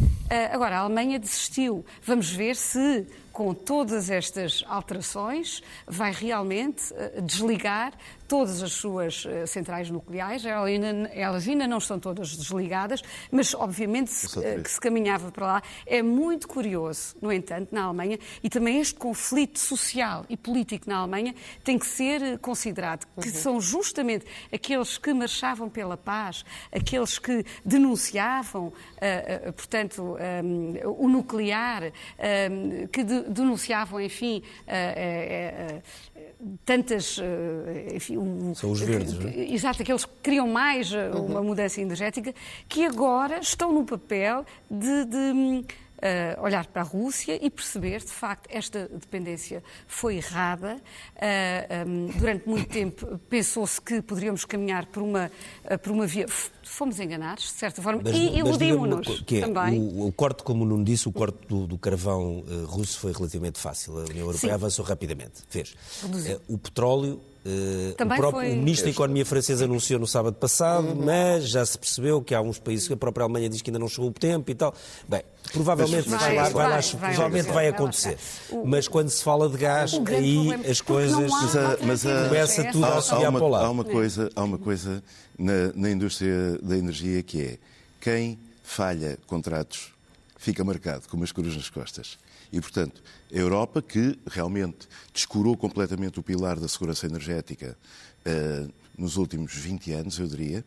[0.52, 1.86] agora a Alemanha desistiu.
[2.04, 7.94] Vamos ver se com todas estas alterações, vai realmente desligar
[8.28, 10.44] todas as suas centrais nucleares.
[10.44, 15.64] Elas ainda, não estão todas desligadas, mas obviamente se, que se caminhava para lá.
[15.86, 20.98] É muito curioso, no entanto, na Alemanha, e também este conflito social e político na
[20.98, 23.36] Alemanha tem que ser eh, considerado, que uhum.
[23.36, 31.92] são justamente aqueles que marchavam pela paz, aqueles que denunciavam, uh, portanto, um, o nuclear,
[32.52, 34.44] um, que de, denunciavam, enfim,
[36.66, 37.20] tantas.
[37.94, 39.54] Enfim, um, São os verdes, que, é?
[39.54, 41.26] Exato, aqueles que queriam mais uhum.
[41.26, 42.34] uma mudança energética,
[42.68, 45.66] que agora estão no papel de, de
[45.98, 50.76] Uh, olhar para a Rússia e perceber, de facto, esta dependência foi errada.
[50.76, 50.80] Uh,
[51.20, 55.32] eh, um, durante muito tempo pensou-se que poderíamos caminhar por uma,
[55.66, 56.28] uh, por uma via.
[56.64, 59.80] Fomos enganados, de certa forma, mas, e iludimos-nos é, também.
[59.80, 63.98] O, o, corte, como não disse, o corte do, do carvão russo foi relativamente fácil.
[63.98, 64.56] A União Europeia Sim.
[64.56, 65.42] avançou rapidamente.
[65.50, 65.76] Fez.
[66.48, 68.52] o petróleo Uh, o, próprio, foi...
[68.52, 71.06] o Ministro da Economia francês anunciou no sábado passado, uhum.
[71.06, 73.88] mas já se percebeu que há uns países, a própria Alemanha diz que ainda não
[73.88, 74.76] chegou o tempo e tal.
[75.08, 75.22] Bem,
[75.54, 78.18] provavelmente vai, vai, vai, vai, vai provavelmente vai acontecer.
[78.66, 82.86] Mas quando se fala de gás, aí as coisas mas a, mas a, começa tudo
[82.86, 83.66] a subir para o lado.
[83.66, 85.02] Há uma coisa, há uma coisa
[85.40, 87.58] na, na indústria da energia que é
[88.02, 89.94] quem falha contratos
[90.38, 92.18] fica marcado com umas cruz nas costas.
[92.52, 97.78] E, portanto, a Europa, que realmente descurou completamente o pilar da segurança energética
[98.26, 100.64] uh, nos últimos 20 anos, eu diria,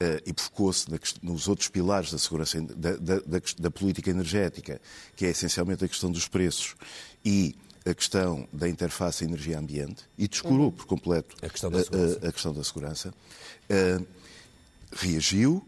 [0.00, 0.86] uh, e focou-se
[1.22, 4.80] nos outros pilares da, segurança, da, da, da, política energética,
[5.16, 6.76] que é essencialmente a questão dos preços
[7.24, 10.72] e a questão da interface energia-ambiente, e descurou uhum.
[10.72, 13.14] por completo a questão da segurança, a, a questão da segurança
[13.70, 14.06] uh,
[14.92, 15.64] reagiu,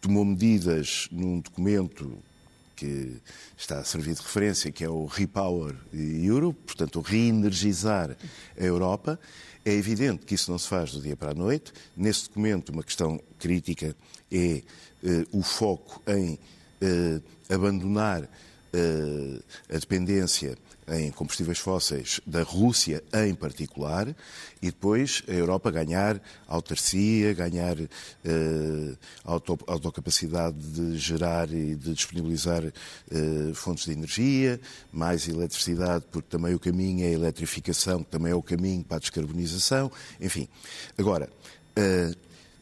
[0.00, 2.18] tomou medidas num documento
[2.84, 3.16] que
[3.56, 8.16] está a servir de referência, que é o Repower Europe, portanto, reenergizar
[8.58, 9.18] a Europa.
[9.64, 11.72] É evidente que isso não se faz do dia para a noite.
[11.96, 13.96] Nesse documento, uma questão crítica
[14.30, 14.62] é
[15.02, 16.38] eh, o foco em
[16.82, 18.28] eh, abandonar
[18.72, 20.58] eh, a dependência
[20.88, 24.14] em combustíveis fósseis da Rússia em particular
[24.60, 32.64] e depois a Europa ganhar autarcia, ganhar eh, auto, autocapacidade de gerar e de disponibilizar
[32.64, 34.60] eh, fontes de energia,
[34.92, 38.96] mais eletricidade, porque também o caminho é a eletrificação, que também é o caminho para
[38.96, 40.48] a descarbonização, enfim.
[40.96, 41.28] Agora,
[41.76, 42.12] eh,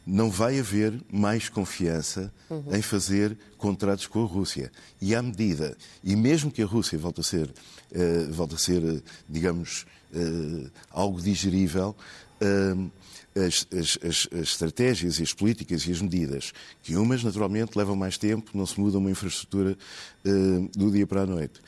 [0.05, 2.75] não vai haver mais confiança uhum.
[2.75, 4.71] em fazer contratos com a Rússia.
[5.01, 9.03] E à medida, e mesmo que a Rússia volte a ser, uh, volte a ser
[9.27, 11.95] digamos, uh, algo digerível,
[12.41, 12.91] uh,
[13.35, 17.95] as, as, as, as, estratégias e as políticas e as medidas, que umas naturalmente levam
[17.95, 19.75] mais tempo, não se muda uma infraestrutura
[20.75, 21.59] do dia para a noite,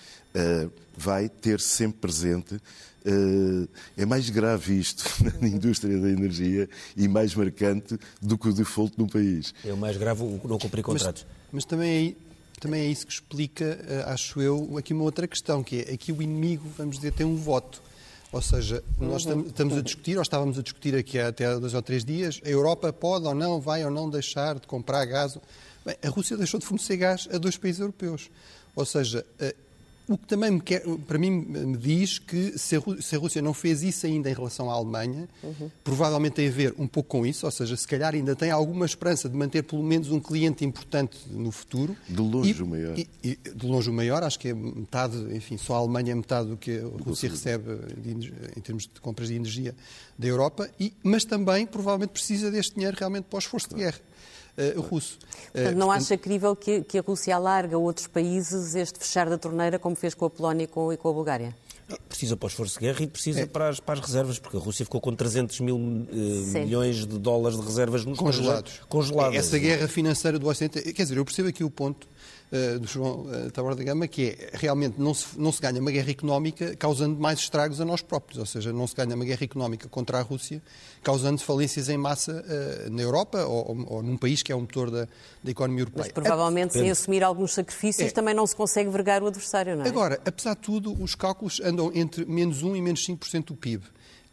[0.98, 2.60] vai ter sempre presente
[3.06, 5.04] Uh, é mais grave isto
[5.40, 6.68] na indústria da energia
[6.98, 9.54] e mais marcante do que o default no país.
[9.64, 11.24] É o mais grave o não cumprir contratos.
[11.24, 15.28] Mas, mas também, é, também é isso que explica, uh, acho eu, aqui uma outra
[15.28, 17.80] questão, que é aqui o inimigo, vamos dizer, tem um voto.
[18.32, 21.82] Ou seja, nós estamos a discutir, ou estávamos a discutir aqui até há dois ou
[21.84, 25.38] três dias, a Europa pode ou não, vai ou não deixar de comprar gás.
[25.86, 28.32] Bem, a Rússia deixou de fornecer gás a dois países europeus.
[28.76, 29.24] Ou seja,
[30.08, 34.06] o que também, quer, para mim, me diz que se a, Rússia não fez isso
[34.06, 35.70] ainda em relação à Alemanha, uhum.
[35.84, 38.86] provavelmente tem a ver um pouco com isso, ou seja, se calhar ainda tem alguma
[38.86, 41.95] esperança de manter pelo menos um cliente importante no futuro.
[42.08, 42.99] De longe e, o maior.
[42.99, 46.16] E, e, de longe o maior, acho que é metade, enfim, só a Alemanha é
[46.16, 49.76] metade do que a Rússia recebe de, em termos de compras de energia
[50.18, 53.99] da Europa, e, mas também provavelmente precisa deste dinheiro realmente para o esforço de guerra
[54.58, 55.18] uh, russo.
[55.53, 59.38] Portanto, não acha crível que, que, a Rússia alarga a outros países este fechar da
[59.38, 61.56] torneira, como fez com a Polónia e com, e com a Bulgária?
[62.10, 63.45] Precisa para o esforço de guerra e precisa é.
[63.45, 67.20] para, as, para, as, reservas, porque a Rússia ficou com 300 mil uh, milhões de
[67.20, 68.82] dólares de reservas congelados.
[68.89, 69.36] congeladas.
[69.36, 72.08] Essa guerra financeira do Ocidente, quer dizer, eu percebo aqui o ponto
[72.52, 75.91] uh, do João uh, Taborda Gama, que é realmente não se, não se ganha uma
[75.91, 79.43] guerra económica causando mais estragos a nós próprios, ou seja, não se ganha uma guerra
[79.43, 80.62] económica contra a Rússia
[81.04, 84.89] causando falências em massa uh, na Europa ou, ou, num país que é o motor
[84.89, 85.08] da,
[85.43, 86.06] da economia europeia.
[86.06, 88.12] Mas provavelmente sem assumir alguns sacrifícios é.
[88.12, 89.88] também não se consegue vergar o adversário, não é?
[89.88, 93.84] Agora, apesar de tudo, os cálculos andam entre menos 1 e menos 5% do PIB.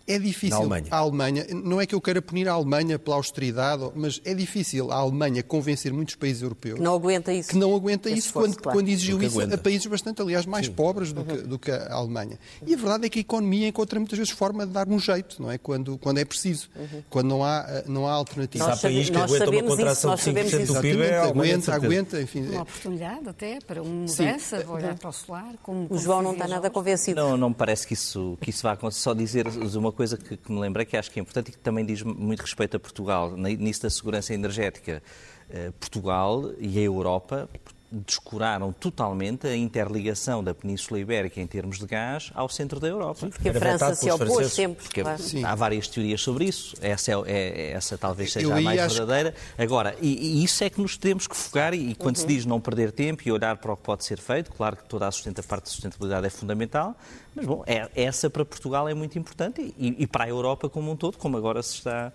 [0.06, 0.56] É difícil.
[0.56, 0.86] Alemanha.
[0.90, 4.90] A Alemanha, não é que eu queira punir a Alemanha pela austeridade, mas é difícil
[4.90, 6.76] a Alemanha convencer muitos países europeus.
[6.76, 7.50] Que não aguenta isso.
[7.50, 8.78] Que não aguenta isso esforço, quando, claro.
[8.78, 9.54] quando exigiu isso aguenta.
[9.54, 10.72] a países bastante, aliás, mais Sim.
[10.72, 11.26] pobres do, uhum.
[11.26, 12.38] que, do, que, a Alemanha.
[12.66, 15.40] E a verdade é que a economia encontra muitas vezes forma de dar um jeito,
[15.40, 15.58] não é?
[15.58, 17.02] Quando, quando é preciso, uhum.
[17.08, 18.66] quando não há, não há alternativa.
[18.66, 22.48] Nós, país que aguenta uma contração isso, de 5% do PIB é aguenta, aguenta, enfim.
[22.48, 25.54] Uma oportunidade até para uma mudança, vou olhar para o solar.
[25.62, 27.20] Como, o João não está nada convencido.
[27.20, 29.02] Não, não me parece que isso, que isso vá acontecer.
[29.02, 29.46] Só dizer
[29.76, 32.02] uma coisa que, que me lembrei que acho que é importante e que também diz
[32.02, 35.02] muito respeito a Portugal, nisso da segurança energética.
[35.50, 37.48] Eh, Portugal e a Europa
[37.92, 43.28] descuraram totalmente a interligação da Península Ibérica em termos de gás ao centro da Europa.
[43.28, 44.82] Porque a França se opôs sempre.
[44.82, 45.22] Porque claro.
[45.44, 46.74] Há várias teorias sobre isso.
[46.80, 48.96] Essa, é, é essa talvez seja Eu a mais acho...
[48.96, 49.34] verdadeira.
[49.58, 52.22] Agora, e, e, isso é que nos temos que focar e, e quando uhum.
[52.22, 54.84] se diz não perder tempo e olhar para o que pode ser feito, claro que
[54.84, 56.96] toda a, sustenta, a parte da sustentabilidade é fundamental,
[57.34, 60.90] mas, bom, é, essa para Portugal é muito importante e, e, para a Europa como
[60.90, 62.12] um todo, como agora se está.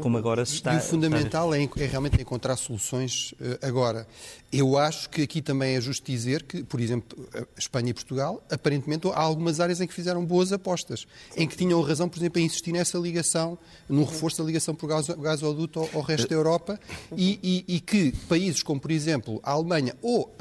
[0.00, 1.80] Como agora se está e o fundamental está...
[1.80, 4.06] é, é, realmente encontrar soluções uh, agora.
[4.52, 9.08] Eu acho que aqui também é justo dizer que, por exemplo, Espanha e Portugal, aparentemente
[9.08, 11.06] há algumas áreas em que fizeram boas apostas,
[11.36, 13.58] em que tinham razão, por exemplo, em insistir nessa ligação,
[13.88, 16.78] no reforço da ligação por gasoduto ao, ao resto da Europa
[17.16, 20.34] e, e, e, que países como, por exemplo, a Alemanha ou,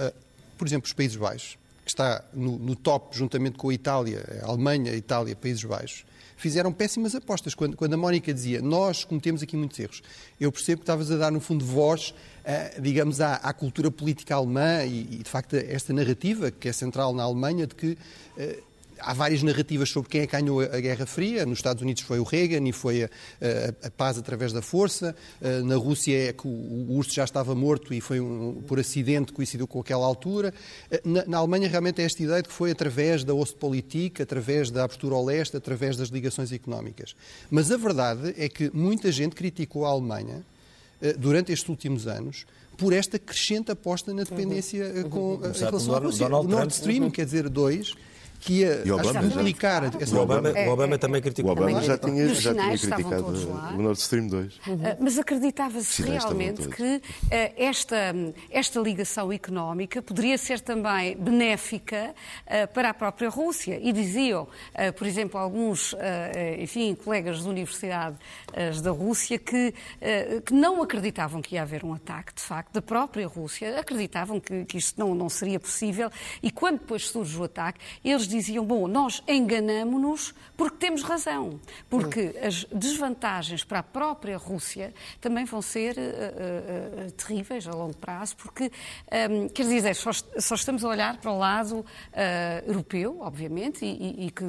[0.58, 4.48] por exemplo, os Países Baixos, que está no, no top juntamente com a Itália, a
[4.48, 6.06] Alemanha, a Itália, Países Baixos,
[6.40, 7.54] fizeram péssimas apostas.
[7.54, 10.02] Quando, quando, a Mónica dizia, nós cometemos aqui muitos erros,
[10.40, 12.14] eu percebo que estavas a dar, no fundo, voz,
[12.82, 17.14] digamos, à, à, cultura política alemã e, e, de facto, esta narrativa que é central
[17.14, 18.69] na Alemanha de que uh,
[19.02, 21.46] há várias narrativas sobre quem é que ganhou a Guerra Fria.
[21.46, 23.10] Nos Estados Unidos foi o Reagan e foi a,
[23.42, 25.16] a, a paz através da força.
[25.42, 28.80] Uh, na Rússia é que o, o, urso já estava morto e foi um, por
[28.80, 30.54] acidente coincidiu com aquela altura.
[30.92, 34.70] Uh, na, na, Alemanha realmente é esta ideia de que foi através da Ostpolitik, através
[34.70, 37.16] da abertura ao leste, através das ligações económicas.
[37.50, 40.44] Mas a verdade é que muita gente criticou a Alemanha
[41.02, 42.46] uh, durante estes últimos anos
[42.80, 45.10] por esta crescente aposta na dependência uhum.
[45.10, 45.52] com, uhum.
[45.54, 46.30] em relação à Rússia.
[46.30, 47.12] Donald o Nord Stream, uhum.
[47.12, 47.94] quer dizer, dois,
[48.40, 51.52] que ia Obama, aplicar essa o Obama, o Obama também criticou.
[51.52, 53.26] O Obama já tinha, já tinha criticado
[53.76, 54.60] o Nord Stream 2.
[54.66, 54.78] Uhum.
[55.00, 57.02] Mas acreditava-se realmente que uh,
[57.58, 58.16] esta,
[58.50, 62.14] esta ligação económica poderia ser também benéfica
[62.46, 63.80] uh, para a própria Rússia.
[63.82, 65.96] E diziam, uh, por exemplo, alguns
[66.60, 68.20] enfim, colegas de universidades
[68.82, 69.74] da Rússia que,
[70.46, 74.66] que não acreditavam que ia haver um ataque, de facto, da própria Rússia, acreditavam que,
[74.66, 76.10] que isto não, não seria possível.
[76.42, 81.58] E quando depois surge o ataque, eles diziam: bom, nós enganamos-nos porque temos razão,
[81.90, 87.96] porque as desvantagens para a própria Rússia também vão ser uh, uh, terríveis a longo
[87.96, 88.70] prazo, porque, um,
[89.10, 91.86] ehm, quer dizer, só, só, estamos a olhar para o lado uh,
[92.68, 94.44] europeu, obviamente, e, e, que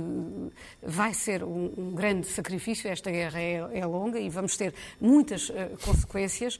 [0.82, 2.90] vai ser um, um, grande sacrifício.
[2.90, 5.50] Esta guerra é, é, longa e vamos ter muitas
[5.84, 6.58] consequências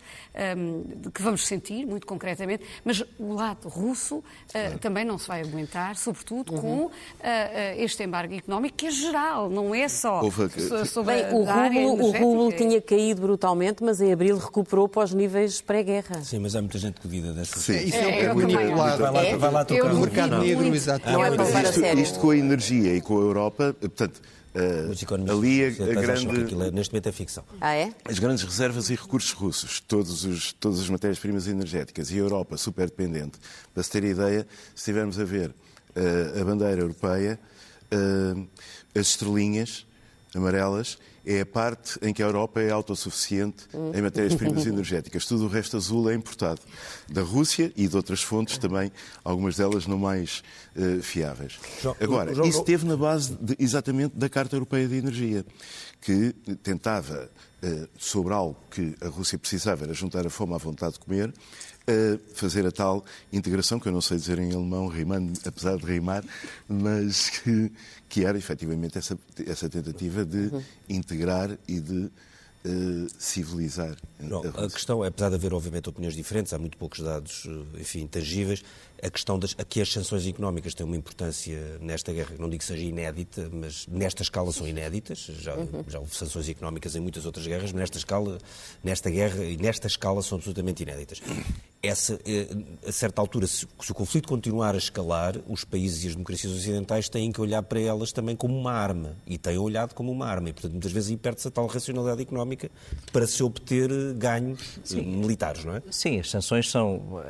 [0.57, 4.23] um, ehm, que vamos sentir, muito concretamente, mas o lado russo
[4.81, 6.61] também não se vai aguentar, sobretudo uhum.
[6.61, 6.91] com
[7.77, 10.23] este embargo económico, que é geral, não é só
[10.87, 15.15] sobre Bem, o rublo, o rublo tinha caído brutalmente, mas em abril recuperou para os
[15.15, 16.23] níveis pré-guerra.
[16.23, 17.59] Sim, mas há muita gente que duvida dessa.
[17.59, 19.03] Sim, isso é, é, manipulado.
[19.03, 19.37] Vai lá, é?
[19.37, 21.11] vai lá tocar o mercado negro, exato.
[21.11, 22.03] Não é para sério.
[22.03, 24.21] Isto com a energia e com a Europa, portanto,
[24.53, 26.27] Uh, ali a, a grande...
[26.67, 27.45] É, neste momento é ficção.
[27.61, 27.93] Ah, é?
[28.05, 32.57] As grandes reservas e recursos russos, todos os, todas as matérias-primas energéticas e a Europa
[32.57, 33.39] super dependente.
[33.73, 34.45] Para se ter ideia,
[34.75, 35.55] se estivermos a ver
[36.41, 37.39] a bandeira europeia,
[37.93, 38.49] uh,
[38.95, 39.87] as estrelinhas
[40.35, 45.27] amarelas é a parte em que a Europa é autossuficiente em matérias-primas energéticas.
[45.27, 46.61] Tudo o resto azul é importado
[47.09, 48.91] da Rússia e de outras fontes também,
[49.23, 50.43] algumas delas não mais
[50.75, 51.59] uh, fiáveis.
[52.01, 55.45] Agora, isso esteve na base de, exatamente da Carta Europeia de Energia,
[56.01, 56.33] que
[56.63, 57.31] tentava,
[57.63, 61.33] uh, sobre algo que a Rússia precisava, era juntar a fome à vontade de comer,
[61.87, 65.85] a fazer a tal integração, que eu não sei dizer em alemão, rimando, apesar de
[65.85, 66.25] rimar,
[66.69, 67.73] mas que,
[68.09, 70.63] que era efetivamente essa, essa tentativa de uhum.
[70.89, 72.11] integrar e de
[72.63, 73.97] Uh, civilizar.
[74.19, 77.81] Não, a, a, questão, apesar de haver, obviamente, opiniões diferentes, há muito poucos dados, eh,
[77.81, 78.63] enfim, tangíveis,
[79.03, 82.65] a questão das, aqui as sanções económicas têm uma importância nesta guerra, não digo que
[82.65, 85.85] seja inédita, mas nesta escala são inéditas, já, uhum.
[85.89, 88.39] já houve sanções económicas em muitas outras guerras, mas nesta escala,
[88.85, 91.21] nesta guerra e nesta escala são absolutamente inéditas
[91.83, 92.47] essa, eh,
[92.87, 96.53] a certa altura, se, se, o conflito continuar a escalar, os países e as democracias
[96.53, 99.17] ocidentais têm que olhar para elas também como uma arma.
[99.27, 100.51] E têm olhado como uma arma.
[100.51, 102.71] E, portanto, muitas vezes aí perde-se a tal racionalidade económica
[103.13, 105.03] para se obter eh, ganhos eh, Sim.
[105.03, 105.83] militares, não é?
[105.91, 107.21] Sim, as sanções são.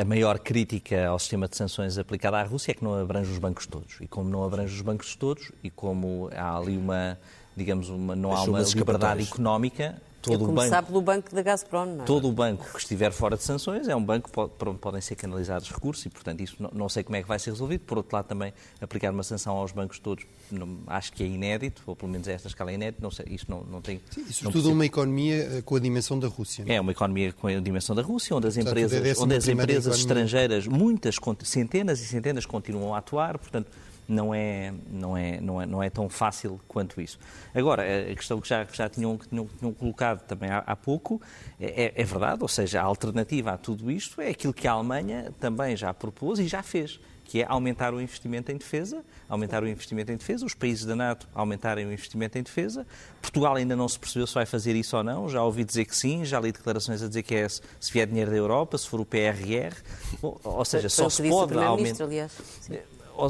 [0.00, 3.38] A maior crítica ao sistema de sanções aplicado à Rússia é que não abrange os
[3.38, 3.96] bancos todos.
[4.00, 7.18] E como não abrange os bancos todos, e como há ali uma
[7.56, 10.00] digamos, uma, não há uma liberdade económica,
[10.32, 12.06] todo a começar banco, pelo banco da Gazprom, não é?
[12.06, 15.14] Todo o banco que estiver fora de sanções é um banco para onde podem ser
[15.14, 17.80] canalizados recursos e, portanto, isso não, não, sei como é que vai ser resolvido.
[17.82, 21.82] Por outro lado, também aplicar uma sanção aos bancos todos não, acho que é inédito,
[21.86, 23.02] ou pelo menos a esta escala é inédito.
[23.02, 24.00] Não sei, isto não, não tem.
[24.10, 26.64] Sim, isso não tudo uma economia eh, com a dimensão da Rússia.
[26.64, 26.72] Não?
[26.72, 26.76] É?
[26.76, 30.66] é uma economia com a dimensão da Rússia, onde as empresas, onde as empresas estrangeiras,
[30.66, 33.68] muitas, centenas e centenas, continuam a atuar, portanto
[34.08, 37.18] não é, não é, não é, não é tão fácil quanto isso.
[37.54, 41.20] Agora, a questão que já, já tinham, tinham, tinham colocado também há, há pouco
[41.60, 45.32] é, é, verdade, ou seja, a alternativa a tudo isto é aquilo que a Alemanha
[45.40, 49.68] também já propôs e já fez, que é aumentar o investimento em defesa, aumentar o
[49.68, 52.86] investimento em defesa, os países da NATO aumentarem o investimento em defesa.
[53.20, 55.96] Portugal ainda não se percebeu se vai fazer isso ou não, já ouvi dizer que
[55.96, 59.00] sim, já li declarações a dizer que é se vier dinheiro da Europa, se for
[59.00, 59.74] o PRR,
[60.22, 62.06] ou, ou seja, só se pode aumentar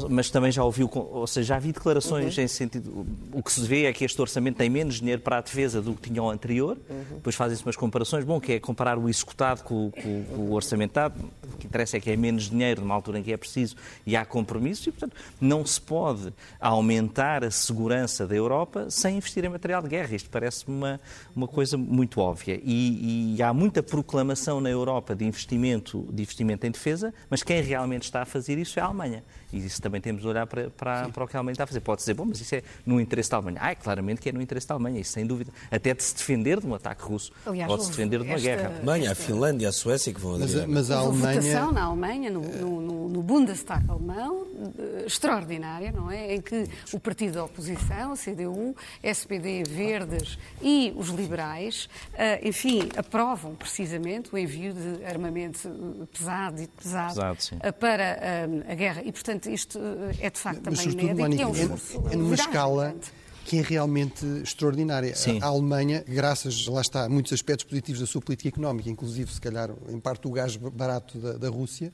[0.09, 2.43] mas também já ouviu, ou seja, já vi declarações uhum.
[2.43, 3.05] em sentido.
[3.31, 5.93] O que se vê é que este orçamento tem menos dinheiro para a defesa do
[5.93, 6.77] que tinha o anterior.
[6.89, 7.15] Uhum.
[7.15, 8.23] Depois fazem-se umas comparações.
[8.25, 11.15] Bom, que é comparar o executado com, com, com, o orçamentado.
[11.53, 13.75] O que interessa é que é menos dinheiro numa altura em que é preciso
[14.05, 14.85] e há compromissos.
[14.87, 19.89] E, portanto, não se pode aumentar a segurança da Europa sem investir em material de
[19.89, 20.15] guerra.
[20.15, 20.99] Isto parece-me uma,
[21.35, 22.59] uma coisa muito óbvia.
[22.63, 27.61] E, e há muita proclamação na Europa de investimento, de investimento em defesa, mas quem
[27.61, 29.23] realmente está a fazer isso é a Alemanha.
[29.51, 31.67] E isso também temos de olhar para, para, para, o que a Alemanha está a
[31.67, 31.79] fazer.
[31.79, 33.59] Pode dizer, bom, mas isso é no interesse da Alemanha.
[33.61, 35.51] Ah, é claramente que é no interesse da Alemanha, isso sem dúvida.
[35.71, 38.35] Até de se defender de um ataque russo, Aliás, ou de se defender de uma
[38.35, 38.69] esta, guerra.
[38.69, 40.67] A Alemanha, a Finlândia, a Suécia que vão aderir.
[40.67, 41.41] Mas, mas a Alemanha...
[41.41, 44.47] votação na Alemanha, no, no, no Bundestag alemão,
[44.77, 46.35] eh, extraordinária, não é?
[46.35, 52.89] Em que o partido da oposição, a CDU, SPD, Verdes e os liberais, eh, enfim,
[52.95, 59.01] aprovam precisamente o envio de armamento pesado e pesado, pesado para a guerra.
[59.05, 61.41] E, portanto, Portanto, isto eh, é de facto Mas, também inédito.
[61.41, 62.95] É, um é, é numa escala
[63.45, 65.15] que é realmente extraordinária.
[65.15, 65.39] Sim.
[65.41, 69.39] A Alemanha, graças, lá está, a muitos aspectos positivos da sua política económica, inclusive, se
[69.39, 71.93] calhar, em parte, o gás barato da, da Rússia,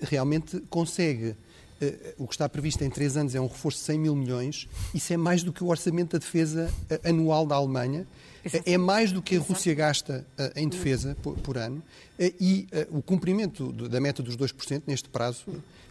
[0.00, 1.36] realmente consegue
[1.78, 4.66] Uh, o que está previsto em três anos é um reforço de 100 mil milhões.
[4.94, 6.72] Isso é mais do que o orçamento da defesa
[7.04, 8.06] anual da Alemanha.
[8.46, 11.82] Uh, é mais do que a Rússia gasta em defesa por, por ano.
[12.18, 15.44] e o cumprimento da meta dos 2% neste prazo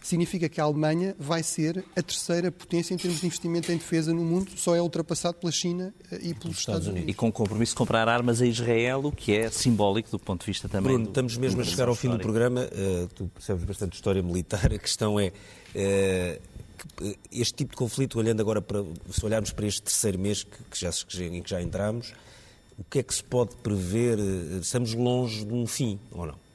[0.06, 4.14] significa que a Alemanha vai ser a terceira potência em termos de investimento em defesa
[4.14, 5.92] no mundo, só é ultrapassado pela China
[6.22, 7.08] e pelos Estados Unidos.
[7.08, 10.42] E com o compromisso de comprar armas a Israel, o que é simbólico do ponto
[10.42, 10.92] de vista também.
[10.92, 12.62] Bruno, do, estamos mesmo a chegar ao fim do programa.
[12.62, 14.72] Uh, tu percebes bastante história militar.
[14.72, 15.32] A questão é.
[15.74, 16.56] Uh,
[17.32, 20.78] este tipo de conflito, olhando agora para, se olharmos para este terceiro mês que, que
[20.78, 20.90] já,
[21.20, 22.12] em que já entramos,
[22.78, 24.18] o que é que se pode prever?
[24.18, 26.46] Eh, estamos longe de um fim, ou não?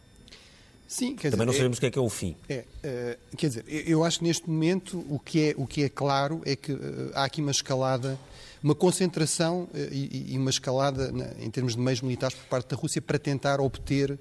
[0.87, 2.35] Sim, quer Também dizer, não sabemos é, o que é que é o fim.
[2.49, 5.89] É, uh, quer dizer, eu acho que neste momento o que é, o que é
[5.89, 8.19] claro é que uh, há aqui uma escalada,
[8.61, 12.67] uma concentração uh, e, e, uma escalada na, em termos de meios militares por parte
[12.67, 14.19] da Rússia para tentar obter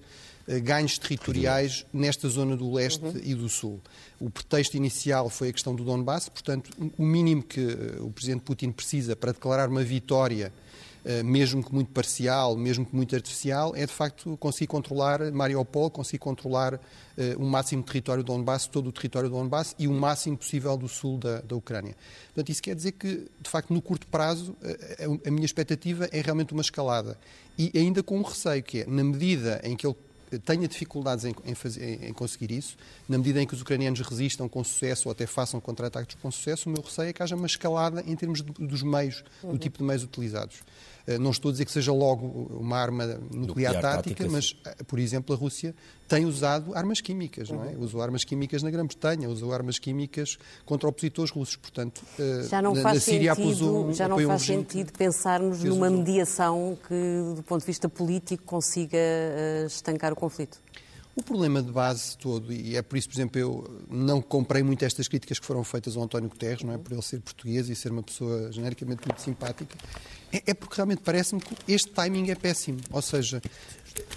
[0.63, 3.21] ganhos territoriais nesta zona do leste uhum.
[3.23, 3.81] e do sul.
[4.19, 7.61] O pretexto inicial foi a questão do Donbass, portanto, o mínimo que
[8.01, 10.51] o presidente Putin precisa para declarar uma vitória eh,
[11.25, 16.19] mesmo que muito parcial, mesmo que muito artificial, é de facto conseguir controlar Mariupol, conseguir
[16.19, 16.81] controlar
[17.21, 20.77] eh, o máximo território do Donbass, todo o território do Donbass e o máximo possível
[20.77, 21.95] do sul da, da Ucrânia.
[22.27, 26.21] Portanto, isso quer dizer que, de facto, no curto prazo, eh, a minha expectativa é
[26.21, 27.19] realmente uma escalada.
[27.59, 29.97] E ainda com um receio, que é, na medida em que ele
[30.39, 32.77] tenha dificuldades em, em, fazer, em, conseguir isso,
[33.09, 36.69] na medida em que os ucranianos resistam com sucesso ou até façam contra-ataques com sucesso,
[36.69, 39.53] o meu receio é que haja uma escalada em termos de, dos meios, uhum.
[39.53, 40.63] do tipo de meios utilizados.
[41.11, 42.25] Eh, não estou a dizer que seja logo
[42.61, 45.75] uma arma nuclear, nuclear tática, tática, mas, eh, por exemplo, a Rússia
[46.07, 47.71] tem usado armas químicas, não é?
[47.71, 47.83] Uhum.
[47.83, 51.57] Usou armas químicas na Grã-Bretanha, usou armas químicas contra opositores russos.
[51.57, 55.91] Portanto, eh, já não faz na Síria sentido, um, já não faz sentido pensarmos numa
[55.91, 58.99] mediação que, do ponto de vista político, consiga
[59.67, 60.59] estancar o conflito.
[61.17, 64.85] O problema de base todo, e é por isso, por exemplo, eu não comprei muito
[64.85, 66.79] estas críticas que foram feitas ao António Guterres, não é?
[66.79, 69.77] Por ele ser português e ser uma pessoa genericamente muito simpática,
[70.33, 72.79] é, é porque realmente parece-me que este timing é péssimo.
[72.91, 73.41] Ou seja,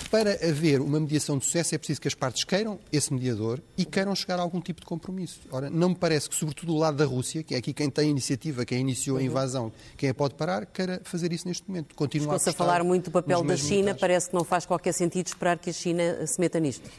[0.09, 3.85] para haver uma mediação de sucesso é preciso que as partes queiram esse mediador e
[3.85, 5.39] queiram chegar a algum tipo de compromisso.
[5.51, 8.05] Ora, não me parece que, sobretudo do lado da Rússia, que é aqui quem tem
[8.05, 9.25] a iniciativa, quem iniciou a uhum.
[9.25, 11.95] invasão, quem a pode parar, queira fazer isso neste momento.
[11.95, 15.27] Continuar a, a falar muito do papel da China, parece que não faz qualquer sentido
[15.27, 16.89] esperar que a China se meta nisto.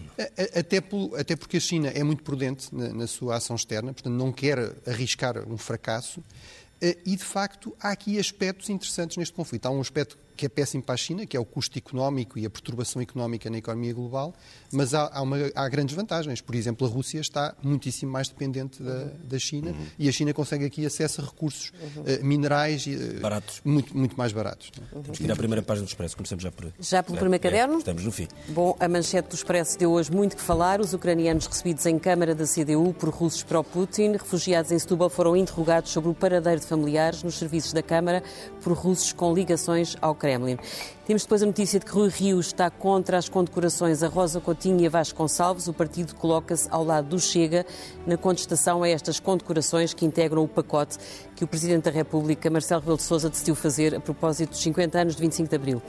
[0.54, 0.82] Até,
[1.16, 4.74] até porque a China é muito prudente na, na sua ação externa, portanto não quer
[4.86, 6.22] arriscar um fracasso.
[6.84, 9.64] Eh, e, de facto, há aqui aspectos interessantes neste conflito.
[9.64, 12.46] Há um aspecto que é péssimo para a China, que é o custo económico e
[12.46, 14.34] a perturbação económica na economia global,
[14.72, 16.40] mas há, há, uma, há grandes vantagens.
[16.40, 19.86] Por exemplo, a Rússia está muitíssimo mais dependente da, da China uhum.
[19.98, 22.02] e a China consegue aqui acesso a recursos uhum.
[22.02, 23.60] uh, minerais uh, baratos.
[23.64, 24.72] Muito, muito mais baratos.
[24.92, 25.02] Uhum.
[25.02, 26.72] Temos que ir à primeira página do Expresso, começamos já por...
[26.80, 27.74] Já pelo é, primeiro caderno?
[27.74, 28.28] É, estamos no fim.
[28.48, 30.80] Bom, a manchete do Expresso deu hoje muito que falar.
[30.80, 35.90] Os ucranianos recebidos em Câmara da CDU por russos pró-Putin, refugiados em Setúbal, foram interrogados
[35.90, 38.22] sobre o paradeiro de familiares nos serviços da Câmara
[38.62, 40.56] por russos com ligações ao Kremlin.
[41.06, 44.80] Temos depois a notícia de que Rui Rio está contra as condecorações a Rosa Coutinho
[44.80, 45.68] e a Vasco Gonçalves.
[45.68, 47.66] O partido coloca-se ao lado do Chega
[48.06, 50.96] na contestação a estas condecorações que integram o pacote
[51.36, 54.98] que o Presidente da República, Marcelo Rebelo de Sousa, decidiu fazer a propósito dos 50
[54.98, 55.82] anos de 25 de Abril.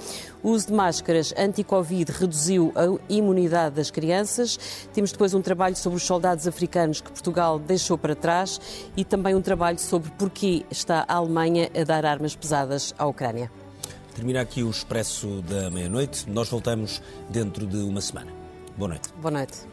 [0.44, 4.60] O uso de máscaras anti-Covid reduziu a imunidade das crianças.
[4.92, 8.60] Temos depois um trabalho sobre os soldados africanos que Portugal deixou para trás
[8.98, 13.50] e também um trabalho sobre porquê está a Alemanha a dar armas pesadas à Ucrânia.
[14.16, 16.30] Termina aqui o Expresso da Meia-Noite.
[16.30, 18.32] Nós voltamos dentro de uma semana.
[18.78, 19.10] Boa noite.
[19.22, 19.68] Boa noite.